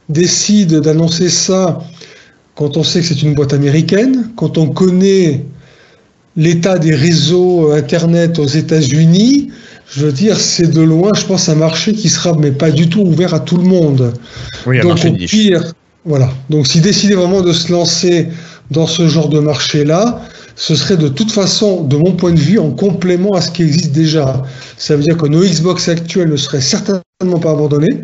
décide 0.09 0.79
d'annoncer 0.79 1.29
ça 1.29 1.79
quand 2.55 2.77
on 2.77 2.83
sait 2.83 3.01
que 3.01 3.07
c'est 3.07 3.21
une 3.21 3.33
boîte 3.33 3.53
américaine, 3.53 4.29
quand 4.35 4.57
on 4.57 4.67
connaît 4.67 5.43
l'état 6.37 6.79
des 6.79 6.95
réseaux 6.95 7.71
Internet 7.71 8.39
aux 8.39 8.47
États-Unis, 8.47 9.51
je 9.93 10.05
veux 10.05 10.11
dire, 10.11 10.39
c'est 10.39 10.67
de 10.67 10.81
loin, 10.81 11.11
je 11.15 11.25
pense, 11.25 11.47
un 11.49 11.55
marché 11.55 11.93
qui 11.93 12.09
sera 12.09 12.33
mais 12.37 12.51
pas 12.51 12.71
du 12.71 12.89
tout 12.89 13.01
ouvert 13.01 13.33
à 13.33 13.39
tout 13.39 13.57
le 13.57 13.63
monde. 13.63 14.13
Oui, 14.65 14.79
Donc 14.79 14.99
au 15.05 15.11
pire, 15.11 15.73
voilà. 16.05 16.29
Donc 16.49 16.67
s'ils 16.67 16.81
décidaient 16.81 17.15
vraiment 17.15 17.41
de 17.41 17.53
se 17.53 17.71
lancer 17.71 18.27
dans 18.71 18.87
ce 18.87 19.07
genre 19.07 19.29
de 19.29 19.39
marché-là, 19.39 20.21
ce 20.55 20.75
serait 20.75 20.97
de 20.97 21.07
toute 21.09 21.31
façon, 21.31 21.83
de 21.83 21.97
mon 21.97 22.13
point 22.13 22.31
de 22.31 22.39
vue, 22.39 22.59
en 22.59 22.71
complément 22.71 23.33
à 23.33 23.41
ce 23.41 23.51
qui 23.51 23.63
existe 23.63 23.91
déjà. 23.91 24.43
Ça 24.77 24.95
veut 24.95 25.03
dire 25.03 25.17
que 25.17 25.27
nos 25.27 25.41
Xbox 25.43 25.89
actuels 25.89 26.29
ne 26.29 26.37
seraient 26.37 26.61
certainement 26.61 27.39
pas 27.41 27.51
abandonnés. 27.51 28.01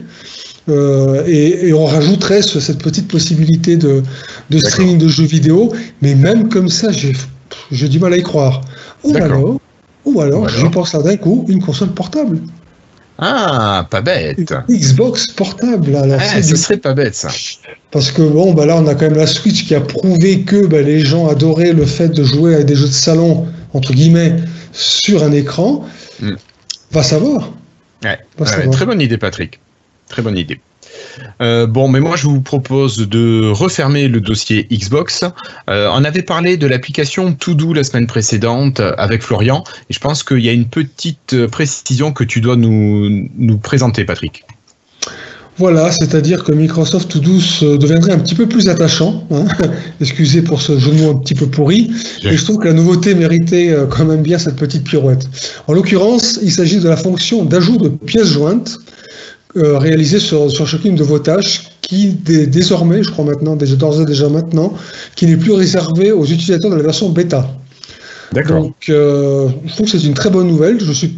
Euh, 0.70 1.24
et, 1.26 1.68
et 1.70 1.74
on 1.74 1.86
rajouterait 1.86 2.42
ce- 2.44 2.60
cette 2.60 2.84
petite 2.84 3.08
possibilité 3.08 3.78
de, 3.78 4.04
streaming 4.60 4.98
de 4.98 5.08
jeux 5.08 5.26
vidéo. 5.26 5.74
Mais 6.02 6.14
même 6.14 6.50
comme 6.50 6.70
ça, 6.70 6.90
j'ai 6.92 7.88
du 7.90 8.00
mal 8.00 8.14
à 8.14 8.18
y 8.18 8.24
croire. 8.24 8.62
Ou 9.04 9.16
alors, 9.16 9.58
ou 10.06 10.22
alors, 10.22 10.42
Ou 10.42 10.46
alors. 10.46 10.50
je 10.50 10.68
pense 10.68 10.94
là 10.94 11.02
d'un 11.02 11.18
coup, 11.18 11.46
une 11.48 11.62
console 11.62 11.90
portable. 11.94 12.40
Ah, 13.18 13.88
pas 13.90 14.02
bête. 14.02 14.54
Xbox 14.70 15.28
portable. 15.28 15.96
Alors, 15.96 16.18
Ah, 16.20 16.24
c'est 16.26 16.42
ce 16.42 16.54
du- 16.54 16.58
serait 16.60 16.78
pas 16.78 16.94
bête 16.94 17.14
ça. 17.16 17.30
Parce 17.92 18.12
que 18.12 18.22
bon, 18.22 18.54
bah 18.54 18.66
là, 18.66 18.78
on 18.78 18.88
a 18.88 18.96
quand 18.96 19.06
même 19.06 19.16
la 19.16 19.28
Switch 19.28 19.66
qui 19.68 19.76
a 19.76 19.82
prouvé 19.82 20.42
que 20.42 20.66
bah, 20.66 20.82
les 20.82 21.02
gens 21.02 21.28
adoraient 21.28 21.74
le 21.74 21.86
fait 21.86 22.10
de 22.10 22.24
jouer 22.24 22.56
à 22.56 22.64
des 22.64 22.76
jeux 22.76 22.88
de 22.88 22.92
salon, 22.94 23.48
entre 23.74 23.94
guillemets, 23.94 24.38
sur 24.72 25.24
un 25.24 25.32
écran. 25.32 25.86
Mm. 26.22 26.32
Va 26.92 27.04
savoir. 27.04 27.52
Ouais, 28.04 28.18
Va 28.38 28.46
ouais, 28.46 28.52
savoir. 28.52 28.70
très 28.76 28.86
bonne 28.86 29.02
idée, 29.02 29.18
Patrick. 29.18 29.60
Très 30.10 30.22
bonne 30.22 30.38
idée. 30.38 30.60
Euh, 31.42 31.68
bon, 31.68 31.88
mais 31.88 32.00
moi 32.00 32.16
je 32.16 32.28
vous 32.28 32.42
propose 32.42 32.98
de 33.08 33.50
refermer 33.52 34.08
le 34.08 34.22
dossier 34.22 34.68
Xbox. 34.72 35.24
Euh, 35.70 35.90
on 35.94 36.04
avait 36.04 36.24
parlé 36.24 36.58
de 36.58 36.68
l'application 36.68 37.34
To-Do 37.34 37.74
la 37.74 37.84
semaine 37.84 38.08
précédente 38.08 38.82
avec 38.98 39.22
Florian, 39.22 39.64
et 39.90 39.94
je 39.94 40.00
pense 40.00 40.24
qu'il 40.24 40.40
y 40.40 40.50
a 40.50 40.54
une 40.54 40.68
petite 40.68 41.48
précision 41.48 42.12
que 42.12 42.24
tu 42.24 42.42
dois 42.42 42.56
nous, 42.56 43.30
nous 43.38 43.58
présenter, 43.58 44.06
Patrick. 44.06 44.44
Voilà, 45.58 45.92
c'est-à-dire 45.92 46.44
que 46.44 46.52
Microsoft 46.54 47.12
tout 47.12 47.20
douce 47.20 47.62
euh, 47.62 47.78
deviendrait 47.78 48.14
un 48.14 48.20
petit 48.20 48.36
peu 48.36 48.48
plus 48.48 48.70
attachant. 48.70 49.28
hein. 49.32 49.46
Excusez 50.02 50.42
pour 50.42 50.62
ce 50.62 50.80
jeu 50.80 50.92
de 50.92 51.02
mots 51.02 51.12
un 51.12 51.18
petit 51.18 51.36
peu 51.36 51.46
pourri. 51.46 51.92
Et 52.24 52.36
je 52.36 52.44
trouve 52.44 52.58
que 52.58 52.68
la 52.68 52.74
nouveauté 52.74 53.14
méritait 53.14 53.70
euh, 53.70 53.86
quand 53.86 54.06
même 54.06 54.24
bien 54.24 54.40
cette 54.40 54.56
petite 54.56 54.84
pirouette. 54.84 55.28
En 55.68 55.74
l'occurrence, 55.74 56.40
il 56.42 56.52
s'agit 56.52 56.80
de 56.80 56.88
la 56.88 56.98
fonction 56.98 57.46
d'ajout 57.46 57.78
de 57.78 57.90
pièces 57.90 58.30
jointes 58.30 58.80
euh, 59.58 59.78
réalisée 59.78 60.20
sur, 60.20 60.50
sur 60.52 60.68
chacune 60.68 60.96
de 60.96 61.04
vos 61.04 61.20
tâches 61.20 61.64
qui 61.82 62.08
dé- 62.10 62.48
désormais, 62.48 63.04
je 63.04 63.12
crois 63.12 63.26
maintenant, 63.26 63.56
déjà 63.56 63.76
d'ores 63.76 64.02
et 64.02 64.06
déjà 64.06 64.30
maintenant, 64.30 64.74
qui 65.16 65.26
n'est 65.26 65.38
plus 65.38 65.52
réservée 65.54 66.12
aux 66.12 66.26
utilisateurs 66.26 66.72
de 66.72 66.76
la 66.78 66.84
version 66.84 67.10
bêta. 67.10 67.50
Donc, 68.62 68.76
euh, 68.90 69.50
je 69.66 69.74
trouve 69.74 69.92
que 69.92 69.98
c'est 69.98 70.08
une 70.08 70.14
très 70.14 70.30
bonne 70.30 70.48
nouvelle. 70.48 70.80
Je 70.80 70.94
suis 70.94 71.16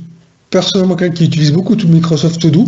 personnellement 0.50 0.96
quelqu'un 0.96 1.14
qui 1.16 1.26
utilise 1.26 1.52
beaucoup 1.52 1.76
tout 1.76 1.88
Microsoft 1.88 2.40
To 2.42 2.50
Do. 2.50 2.66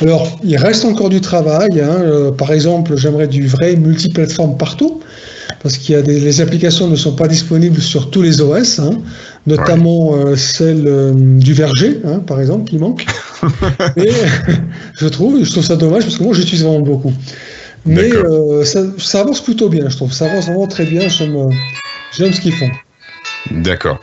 Alors, 0.00 0.38
il 0.44 0.56
reste 0.56 0.84
encore 0.84 1.08
du 1.10 1.20
travail. 1.20 1.80
hein. 1.80 1.98
Euh, 2.02 2.30
par 2.30 2.52
exemple, 2.52 2.96
j'aimerais 2.96 3.28
du 3.28 3.46
vrai 3.46 3.76
multiplateforme 3.76 4.56
partout, 4.56 5.00
parce 5.62 5.78
qu'il 5.78 5.94
y 5.94 5.98
a 5.98 6.02
des 6.02 6.20
les 6.20 6.40
applications 6.40 6.88
ne 6.88 6.96
sont 6.96 7.14
pas 7.14 7.28
disponibles 7.28 7.80
sur 7.80 8.10
tous 8.10 8.22
les 8.22 8.40
OS, 8.40 8.78
hein, 8.78 8.90
notamment 9.46 10.16
euh, 10.16 10.36
celle 10.36 10.86
euh, 10.86 11.12
du 11.14 11.52
Verger, 11.54 12.00
hein, 12.04 12.20
par 12.20 12.40
exemple, 12.40 12.68
qui 12.68 12.78
manque. 12.78 13.06
Et 13.96 14.10
je 14.98 15.06
trouve, 15.08 15.44
je 15.44 15.50
trouve 15.50 15.64
ça 15.64 15.76
dommage 15.76 16.04
parce 16.04 16.18
que 16.18 16.22
moi, 16.22 16.34
j'utilise 16.34 16.64
vraiment 16.64 16.80
beaucoup. 16.80 17.12
Mais 17.84 18.12
euh, 18.12 18.64
ça, 18.64 18.82
ça 18.98 19.20
avance 19.20 19.40
plutôt 19.40 19.68
bien, 19.68 19.88
je 19.88 19.96
trouve. 19.96 20.12
Ça 20.12 20.30
avance 20.30 20.46
vraiment 20.46 20.66
très 20.66 20.84
bien. 20.84 21.08
J'aime, 21.08 21.36
j'aime 22.16 22.32
ce 22.32 22.40
qu'ils 22.40 22.54
font. 22.54 22.70
D'accord. 23.50 24.00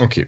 Ok. 0.00 0.26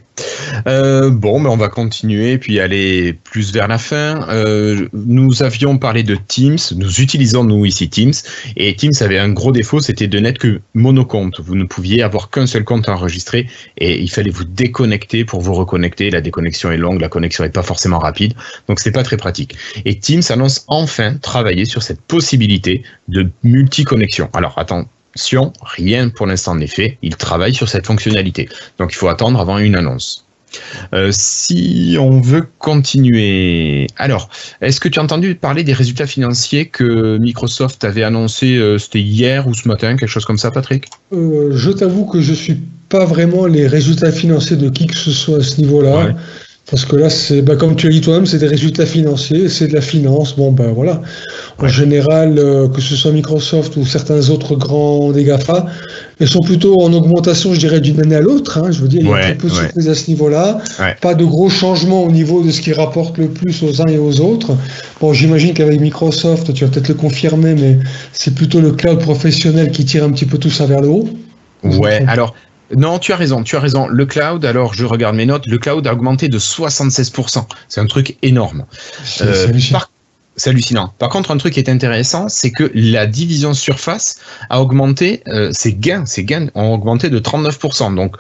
Euh, 0.67 1.11
bon, 1.11 1.39
mais 1.41 1.49
on 1.49 1.57
va 1.57 1.69
continuer 1.69 2.39
puis 2.39 2.61
aller 2.61 3.13
plus 3.13 3.53
vers 3.53 3.69
la 3.69 3.79
fin. 3.79 4.27
Euh, 4.31 4.89
nous 4.93 5.43
avions 5.43 5.79
parlé 5.79 6.03
de 6.03 6.17
Teams. 6.17 6.59
Nous 6.77 7.01
utilisons 7.01 7.45
nous 7.45 7.65
ici 7.67 7.89
Teams 7.89 8.15
et 8.57 8.75
Teams 8.75 8.93
avait 9.01 9.19
un 9.19 9.29
gros 9.29 9.53
défaut, 9.53 9.81
c'était 9.81 10.09
de 10.09 10.19
n'être 10.19 10.39
que 10.39 10.61
monocompte. 10.75 11.41
Vous 11.41 11.55
ne 11.55 11.65
pouviez 11.65 12.03
avoir 12.03 12.31
qu'un 12.31 12.47
seul 12.47 12.65
compte 12.65 12.89
enregistré 12.89 13.47
et 13.77 14.01
il 14.01 14.11
fallait 14.11 14.31
vous 14.31 14.45
déconnecter 14.45 15.25
pour 15.25 15.41
vous 15.41 15.55
reconnecter. 15.55 16.11
La 16.11 16.21
déconnexion 16.21 16.73
est 16.73 16.79
longue, 16.79 17.01
la 17.01 17.09
connexion 17.09 17.45
n'est 17.45 17.51
pas 17.51 17.63
forcément 17.63 17.99
rapide, 17.99 18.35
donc 18.69 18.81
c'est 18.81 18.93
pas 18.93 19.03
très 19.03 19.17
pratique. 19.17 19.57
Et 19.85 19.99
Teams 19.99 20.23
annonce 20.31 20.65
enfin 20.69 21.17
travailler 21.19 21.65
sur 21.65 21.83
cette 21.83 22.01
possibilité 22.01 22.83
de 23.09 23.29
multi-connexion. 23.43 24.29
Alors. 24.33 24.55
Attention, 24.57 25.53
rien 25.61 26.09
pour 26.09 26.27
l'instant 26.27 26.55
n'est 26.55 26.67
fait. 26.67 26.97
Il 27.03 27.17
travaille 27.17 27.55
sur 27.55 27.69
cette 27.69 27.87
fonctionnalité. 27.87 28.49
Donc 28.79 28.93
il 28.93 28.97
faut 28.97 29.09
attendre 29.09 29.41
avant 29.41 29.59
une 29.59 29.77
annonce. 29.77 30.24
Euh, 30.93 31.11
si 31.13 31.97
on 32.01 32.21
veut 32.21 32.47
continuer. 32.59 33.87
Alors, 33.97 34.29
est-ce 34.61 34.81
que 34.81 34.89
tu 34.89 34.99
as 34.99 35.03
entendu 35.03 35.35
parler 35.35 35.65
des 35.65 35.73
résultats 35.73 36.07
financiers 36.07 36.67
que 36.67 37.19
Microsoft 37.19 37.85
avait 37.85 38.05
annoncé 38.05 38.57
euh, 38.57 38.79
C'était 38.79 39.01
hier 39.01 39.47
ou 39.47 39.55
ce 39.55 39.69
matin, 39.69 39.97
quelque 39.97 40.09
chose 40.09 40.25
comme 40.25 40.39
ça, 40.39 40.51
Patrick? 40.51 40.89
Euh, 41.13 41.51
je 41.55 41.71
t'avoue 41.71 42.07
que 42.07 42.21
je 42.21 42.33
suis 42.33 42.59
pas 42.89 43.05
vraiment 43.05 43.47
les 43.47 43.67
résultats 43.67 44.13
financiers 44.13 44.57
de 44.57 44.69
qui 44.69 44.87
que 44.87 44.97
ce 44.97 45.11
soit 45.11 45.39
à 45.39 45.43
ce 45.43 45.61
niveau-là. 45.61 46.07
Ouais. 46.07 46.15
Parce 46.71 46.87
que 46.87 46.97
là, 46.97 47.11
c'est 47.11 47.43
bah, 47.43 47.57
comme 47.57 47.77
tu 47.77 47.89
as 47.89 47.91
dit 47.91 48.01
toi-même, 48.01 48.25
c'est 48.25 48.39
des 48.39 48.47
résultats 48.47 48.87
financiers, 48.87 49.51
c'est 49.51 49.69
de 49.69 49.75
la 49.75 49.83
finance. 49.83 50.35
Bon, 50.35 50.51
ben 50.51 50.73
voilà. 50.73 51.03
En 51.59 51.69
général, 51.69 52.39
euh, 52.39 52.69
que 52.69 52.81
ce 52.81 52.97
soit 52.97 53.13
Microsoft 53.13 53.77
ou 53.77 53.85
certains 53.85 54.31
autres 54.31 54.57
grands 54.57 55.13
des 55.13 55.25
GAFA, 55.25 55.67
elles 56.21 56.29
sont 56.29 56.41
plutôt 56.41 56.81
en 56.81 56.91
augmentation, 56.95 57.53
je 57.53 57.59
dirais, 57.59 57.81
d'une 57.83 58.01
année 58.01 58.15
à 58.17 58.23
l'autre. 58.23 58.57
hein. 58.59 58.71
Je 58.73 58.81
veux 58.81 58.89
dire, 58.89 59.03
il 59.03 59.07
y 59.07 59.11
a 59.11 59.13
Ouais, 59.13 59.21
très 59.21 59.35
peu 59.35 59.49
de 59.49 59.53
ouais. 59.53 59.59
surprises 59.61 59.89
à 59.91 59.95
ce 59.95 60.09
niveau-là. 60.11 60.59
Ouais. 60.81 60.97
Pas 61.03 61.15
de 61.15 61.25
gros 61.27 61.51
changements 61.51 62.03
au 62.03 62.11
niveau 62.11 62.43
de 62.43 62.51
ce 62.51 62.63
qui 62.63 62.73
rapporte 62.73 63.19
le 63.19 63.29
plus 63.29 63.63
aux 63.63 63.83
uns 63.83 63.87
et 63.91 63.99
aux 63.99 64.21
autres. 64.23 64.57
Bon, 65.03 65.13
j'imagine 65.13 65.53
qu'avec 65.53 65.79
Microsoft, 65.81 66.55
tu 66.55 66.65
vas 66.65 66.71
peut-être 66.71 66.89
le 66.89 66.95
confirmer, 66.95 67.55
mais 67.55 67.79
c'est 68.15 68.35
plutôt 68.35 68.63
le 68.63 68.73
cloud 68.73 69.01
professionnel 69.01 69.71
qui 69.71 69.85
tire 69.85 70.03
un 70.03 70.11
petit 70.13 70.25
peu 70.27 70.39
tout 70.39 70.51
ça 70.51 70.65
vers 70.65 70.81
le 70.81 70.89
haut. 70.89 71.09
Ouais, 71.63 72.03
alors. 72.09 72.35
Non, 72.75 72.99
tu 72.99 73.13
as 73.13 73.17
raison, 73.17 73.43
tu 73.43 73.57
as 73.57 73.61
raison. 73.61 73.87
Le 73.89 74.07
cloud, 74.07 74.45
alors 74.45 74.75
je 74.75 74.85
regarde 74.85 75.15
mes 75.17 75.27
notes, 75.27 75.47
le 75.47 75.59
cloud 75.59 75.87
a 75.87 75.93
augmenté 75.93 76.29
de 76.29 76.39
76%. 76.39 77.47
C'est 77.69 77.81
un 77.81 77.87
truc 77.87 78.17
énorme. 78.23 78.65
C'est 79.05 79.25
Euh, 79.25 79.35
c'est 79.35 79.49
hallucinant. 79.51 79.79
par- 79.81 79.91
C'est 80.37 80.51
hallucinant. 80.51 80.93
Par 80.99 81.11
contre, 81.11 81.31
un 81.31 81.37
truc 81.37 81.55
qui 81.55 81.61
est 81.61 81.69
intéressant, 81.71 82.29
c'est 82.29 82.51
que 82.51 82.69
la 82.75 83.07
division 83.07 83.55
surface 83.55 84.17
a 84.51 84.61
augmenté, 84.61 85.23
euh, 85.29 85.51
ses 85.53 85.73
gains, 85.75 86.07
ses 86.07 86.25
gains 86.25 86.49
ont 86.57 86.73
augmenté 86.75 87.09
de 87.09 87.19
39%. 87.21 87.93
Donc, 87.95 88.17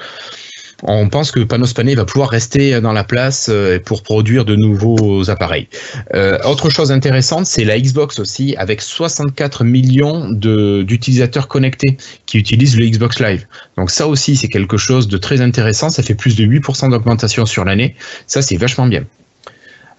on 0.84 1.08
pense 1.08 1.30
que 1.30 1.40
Panos 1.40 1.72
Panay 1.72 1.94
va 1.94 2.04
pouvoir 2.04 2.28
rester 2.28 2.80
dans 2.80 2.92
la 2.92 3.04
place 3.04 3.48
euh, 3.50 3.78
pour 3.78 4.02
produire 4.02 4.44
de 4.44 4.54
nouveaux 4.54 5.30
appareils. 5.30 5.68
Euh, 6.14 6.38
autre 6.44 6.70
chose 6.70 6.92
intéressante, 6.92 7.46
c'est 7.46 7.64
la 7.64 7.78
Xbox 7.80 8.18
aussi, 8.18 8.54
avec 8.56 8.80
64 8.82 9.64
millions 9.64 10.28
d'utilisateurs 10.30 11.48
connectés 11.48 11.96
qui 12.26 12.38
utilisent 12.38 12.78
le 12.78 12.86
Xbox 12.86 13.20
Live. 13.20 13.46
Donc 13.76 13.90
ça 13.90 14.06
aussi, 14.06 14.36
c'est 14.36 14.48
quelque 14.48 14.76
chose 14.76 15.08
de 15.08 15.16
très 15.16 15.40
intéressant. 15.40 15.88
Ça 15.88 16.02
fait 16.02 16.14
plus 16.14 16.36
de 16.36 16.44
8% 16.44 16.90
d'augmentation 16.90 17.46
sur 17.46 17.64
l'année. 17.64 17.94
Ça, 18.26 18.42
c'est 18.42 18.56
vachement 18.56 18.86
bien. 18.86 19.04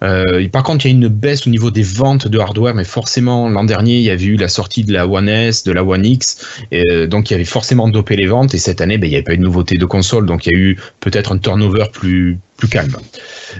Euh, 0.02 0.46
par 0.48 0.62
contre, 0.62 0.86
il 0.86 0.90
y 0.90 0.94
a 0.94 0.96
une 0.96 1.08
baisse 1.08 1.46
au 1.46 1.50
niveau 1.50 1.70
des 1.70 1.82
ventes 1.82 2.28
de 2.28 2.38
hardware, 2.38 2.74
mais 2.74 2.84
forcément, 2.84 3.48
l'an 3.48 3.64
dernier, 3.64 3.96
il 3.96 4.02
y 4.02 4.10
avait 4.10 4.24
eu 4.24 4.36
la 4.36 4.48
sortie 4.48 4.84
de 4.84 4.92
la 4.92 5.06
One 5.06 5.28
S, 5.28 5.64
de 5.64 5.72
la 5.72 5.84
One 5.84 6.04
X, 6.04 6.38
euh, 6.72 7.06
donc 7.06 7.30
il 7.30 7.34
y 7.34 7.36
avait 7.36 7.44
forcément 7.44 7.88
dopé 7.88 8.16
les 8.16 8.26
ventes, 8.26 8.54
et 8.54 8.58
cette 8.58 8.80
année, 8.80 8.98
ben, 8.98 9.06
il 9.06 9.10
n'y 9.10 9.16
avait 9.16 9.24
pas 9.24 9.34
eu 9.34 9.38
de 9.38 9.42
nouveauté 9.42 9.78
de 9.78 9.84
console, 9.84 10.26
donc 10.26 10.46
il 10.46 10.52
y 10.52 10.56
a 10.56 10.58
eu 10.58 10.78
peut-être 11.00 11.32
un 11.32 11.38
turnover 11.38 11.86
plus, 11.92 12.38
calme. 12.70 12.96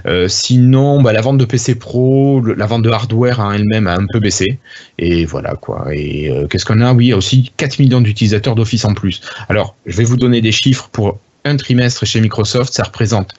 Euh, 0.05 0.27
sinon, 0.27 1.01
bah, 1.01 1.13
la 1.13 1.21
vente 1.21 1.37
de 1.37 1.45
PC 1.45 1.75
Pro, 1.75 2.41
la 2.41 2.65
vente 2.65 2.81
de 2.81 2.89
hardware 2.89 3.39
en 3.39 3.51
elle-même 3.51 3.87
a 3.87 3.95
un 3.95 4.05
peu 4.11 4.19
baissé, 4.19 4.57
et 4.97 5.25
voilà 5.25 5.55
quoi. 5.55 5.87
Et 5.93 6.31
qu'est-ce 6.49 6.65
qu'on 6.65 6.81
a? 6.81 6.93
Oui, 6.93 7.05
il 7.05 7.09
y 7.09 7.13
a 7.13 7.17
aussi 7.17 7.51
4 7.57 7.79
millions 7.79 8.01
d'utilisateurs 8.01 8.55
d'Office 8.55 8.85
en 8.85 8.93
plus. 8.95 9.21
Alors, 9.49 9.75
je 9.85 9.95
vais 9.95 10.03
vous 10.03 10.17
donner 10.17 10.41
des 10.41 10.51
chiffres 10.51 10.89
pour 10.91 11.19
un 11.45 11.55
trimestre 11.57 12.05
chez 12.05 12.19
Microsoft, 12.19 12.73
ça 12.73 12.83
représente 12.83 13.33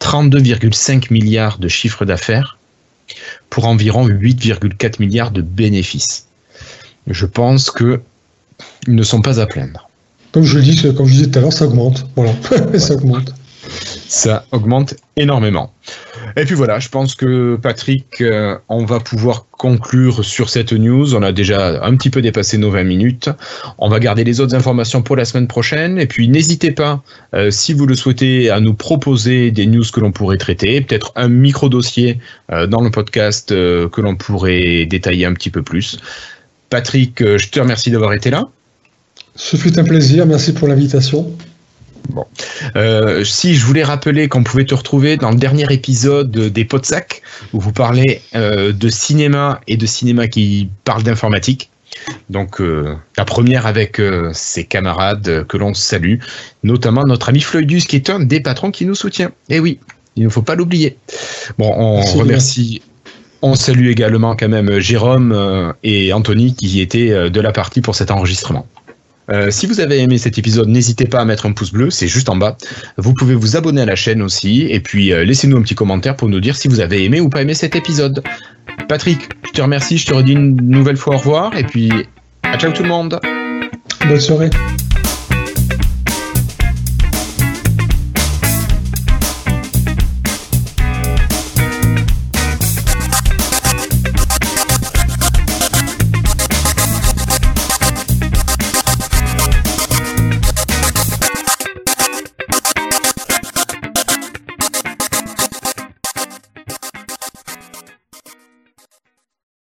32,5 0.00 1.12
milliards 1.12 1.58
de 1.58 1.68
chiffre 1.68 2.04
d'affaires 2.04 2.58
pour 3.50 3.66
environ 3.66 4.06
8,4 4.06 4.96
milliards 5.00 5.30
de 5.30 5.42
bénéfices. 5.42 6.26
Je 7.06 7.26
pense 7.26 7.70
que 7.70 8.00
ils 8.86 8.94
ne 8.94 9.02
sont 9.02 9.22
pas 9.22 9.40
à 9.40 9.46
plaindre. 9.46 9.88
Comme 10.32 10.44
je 10.44 10.56
le 10.56 10.62
dis, 10.62 10.94
comme 10.94 11.06
je 11.06 11.12
disais 11.12 11.30
tout 11.30 11.38
à 11.38 11.42
l'heure, 11.42 11.52
ça 11.52 11.64
augmente. 11.66 12.06
Voilà, 12.16 12.32
ça 12.78 12.94
augmente. 12.94 13.32
Ça 14.08 14.44
augmente 14.52 14.94
énormément. 15.16 15.72
Et 16.36 16.44
puis 16.44 16.54
voilà, 16.54 16.78
je 16.78 16.88
pense 16.88 17.14
que 17.14 17.56
Patrick, 17.56 18.20
euh, 18.20 18.56
on 18.68 18.84
va 18.84 19.00
pouvoir 19.00 19.46
conclure 19.50 20.24
sur 20.24 20.48
cette 20.48 20.72
news. 20.72 21.14
On 21.14 21.22
a 21.22 21.32
déjà 21.32 21.84
un 21.84 21.96
petit 21.96 22.10
peu 22.10 22.22
dépassé 22.22 22.58
nos 22.58 22.70
20 22.70 22.84
minutes. 22.84 23.30
On 23.78 23.88
va 23.88 23.98
garder 23.98 24.24
les 24.24 24.40
autres 24.40 24.54
informations 24.54 25.02
pour 25.02 25.16
la 25.16 25.24
semaine 25.24 25.48
prochaine. 25.48 25.98
Et 25.98 26.06
puis 26.06 26.28
n'hésitez 26.28 26.72
pas, 26.72 27.02
euh, 27.34 27.50
si 27.50 27.72
vous 27.72 27.86
le 27.86 27.94
souhaitez, 27.94 28.50
à 28.50 28.60
nous 28.60 28.74
proposer 28.74 29.50
des 29.50 29.66
news 29.66 29.84
que 29.92 30.00
l'on 30.00 30.12
pourrait 30.12 30.38
traiter, 30.38 30.80
peut-être 30.80 31.12
un 31.16 31.28
micro-dossier 31.28 32.18
euh, 32.52 32.66
dans 32.66 32.80
le 32.80 32.90
podcast 32.90 33.48
que 33.48 34.00
l'on 34.00 34.16
pourrait 34.16 34.86
détailler 34.86 35.26
un 35.26 35.34
petit 35.34 35.50
peu 35.50 35.62
plus. 35.62 35.98
Patrick, 36.70 37.20
je 37.20 37.48
te 37.48 37.60
remercie 37.60 37.90
d'avoir 37.90 38.12
été 38.12 38.30
là. 38.30 38.48
Ce 39.34 39.56
fut 39.56 39.78
un 39.78 39.84
plaisir, 39.84 40.26
merci 40.26 40.52
pour 40.52 40.68
l'invitation. 40.68 41.32
Bon. 42.08 42.24
Euh, 42.76 43.24
si 43.24 43.54
je 43.54 43.64
voulais 43.64 43.84
rappeler 43.84 44.28
qu'on 44.28 44.42
pouvait 44.42 44.64
te 44.64 44.74
retrouver 44.74 45.16
dans 45.16 45.30
le 45.30 45.36
dernier 45.36 45.70
épisode 45.72 46.30
des 46.30 46.64
Pots 46.64 46.78
de 46.78 46.86
Sac, 46.86 47.22
où 47.52 47.60
vous 47.60 47.72
parlez 47.72 48.22
euh, 48.34 48.72
de 48.72 48.88
cinéma 48.88 49.60
et 49.68 49.76
de 49.76 49.86
cinéma 49.86 50.28
qui 50.28 50.70
parle 50.84 51.02
d'informatique. 51.02 51.70
Donc 52.30 52.60
euh, 52.60 52.94
la 53.16 53.24
première 53.24 53.66
avec 53.66 54.00
ses 54.32 54.64
camarades 54.64 55.46
que 55.46 55.56
l'on 55.56 55.74
salue, 55.74 56.16
notamment 56.62 57.04
notre 57.04 57.28
ami 57.28 57.40
Floydus 57.40 57.80
qui 57.80 57.96
est 57.96 58.08
un 58.10 58.20
des 58.20 58.40
patrons 58.40 58.70
qui 58.70 58.86
nous 58.86 58.94
soutient. 58.94 59.28
Et 59.48 59.56
eh 59.56 59.60
oui, 59.60 59.80
il 60.16 60.24
ne 60.24 60.28
faut 60.28 60.42
pas 60.42 60.54
l'oublier. 60.54 60.96
Bon, 61.58 61.72
on 61.76 62.00
remercie. 62.00 62.82
On 63.42 63.54
salue 63.54 63.88
également 63.88 64.34
quand 64.34 64.48
même 64.48 64.80
Jérôme 64.80 65.74
et 65.82 66.12
Anthony 66.12 66.54
qui 66.54 66.80
étaient 66.80 67.30
de 67.30 67.40
la 67.40 67.52
partie 67.52 67.80
pour 67.80 67.94
cet 67.94 68.10
enregistrement. 68.10 68.66
Euh, 69.30 69.50
si 69.50 69.66
vous 69.66 69.80
avez 69.80 69.98
aimé 69.98 70.18
cet 70.18 70.38
épisode, 70.38 70.68
n'hésitez 70.68 71.06
pas 71.06 71.20
à 71.20 71.24
mettre 71.24 71.46
un 71.46 71.52
pouce 71.52 71.72
bleu, 71.72 71.90
c'est 71.90 72.08
juste 72.08 72.28
en 72.28 72.36
bas. 72.36 72.56
Vous 72.96 73.12
pouvez 73.14 73.34
vous 73.34 73.56
abonner 73.56 73.82
à 73.82 73.86
la 73.86 73.96
chaîne 73.96 74.22
aussi, 74.22 74.66
et 74.70 74.80
puis 74.80 75.12
euh, 75.12 75.24
laissez-nous 75.24 75.56
un 75.56 75.62
petit 75.62 75.74
commentaire 75.74 76.16
pour 76.16 76.28
nous 76.28 76.40
dire 76.40 76.56
si 76.56 76.68
vous 76.68 76.80
avez 76.80 77.04
aimé 77.04 77.20
ou 77.20 77.28
pas 77.28 77.42
aimé 77.42 77.54
cet 77.54 77.76
épisode. 77.76 78.22
Patrick, 78.88 79.28
je 79.46 79.52
te 79.52 79.60
remercie, 79.60 79.98
je 79.98 80.06
te 80.06 80.14
redis 80.14 80.32
une 80.32 80.56
nouvelle 80.56 80.96
fois 80.96 81.16
au 81.16 81.18
revoir, 81.18 81.56
et 81.56 81.64
puis 81.64 81.90
à 82.42 82.58
ciao 82.58 82.72
tout 82.72 82.82
le 82.82 82.88
monde. 82.88 83.20
Bonne 84.06 84.20
soirée. 84.20 84.50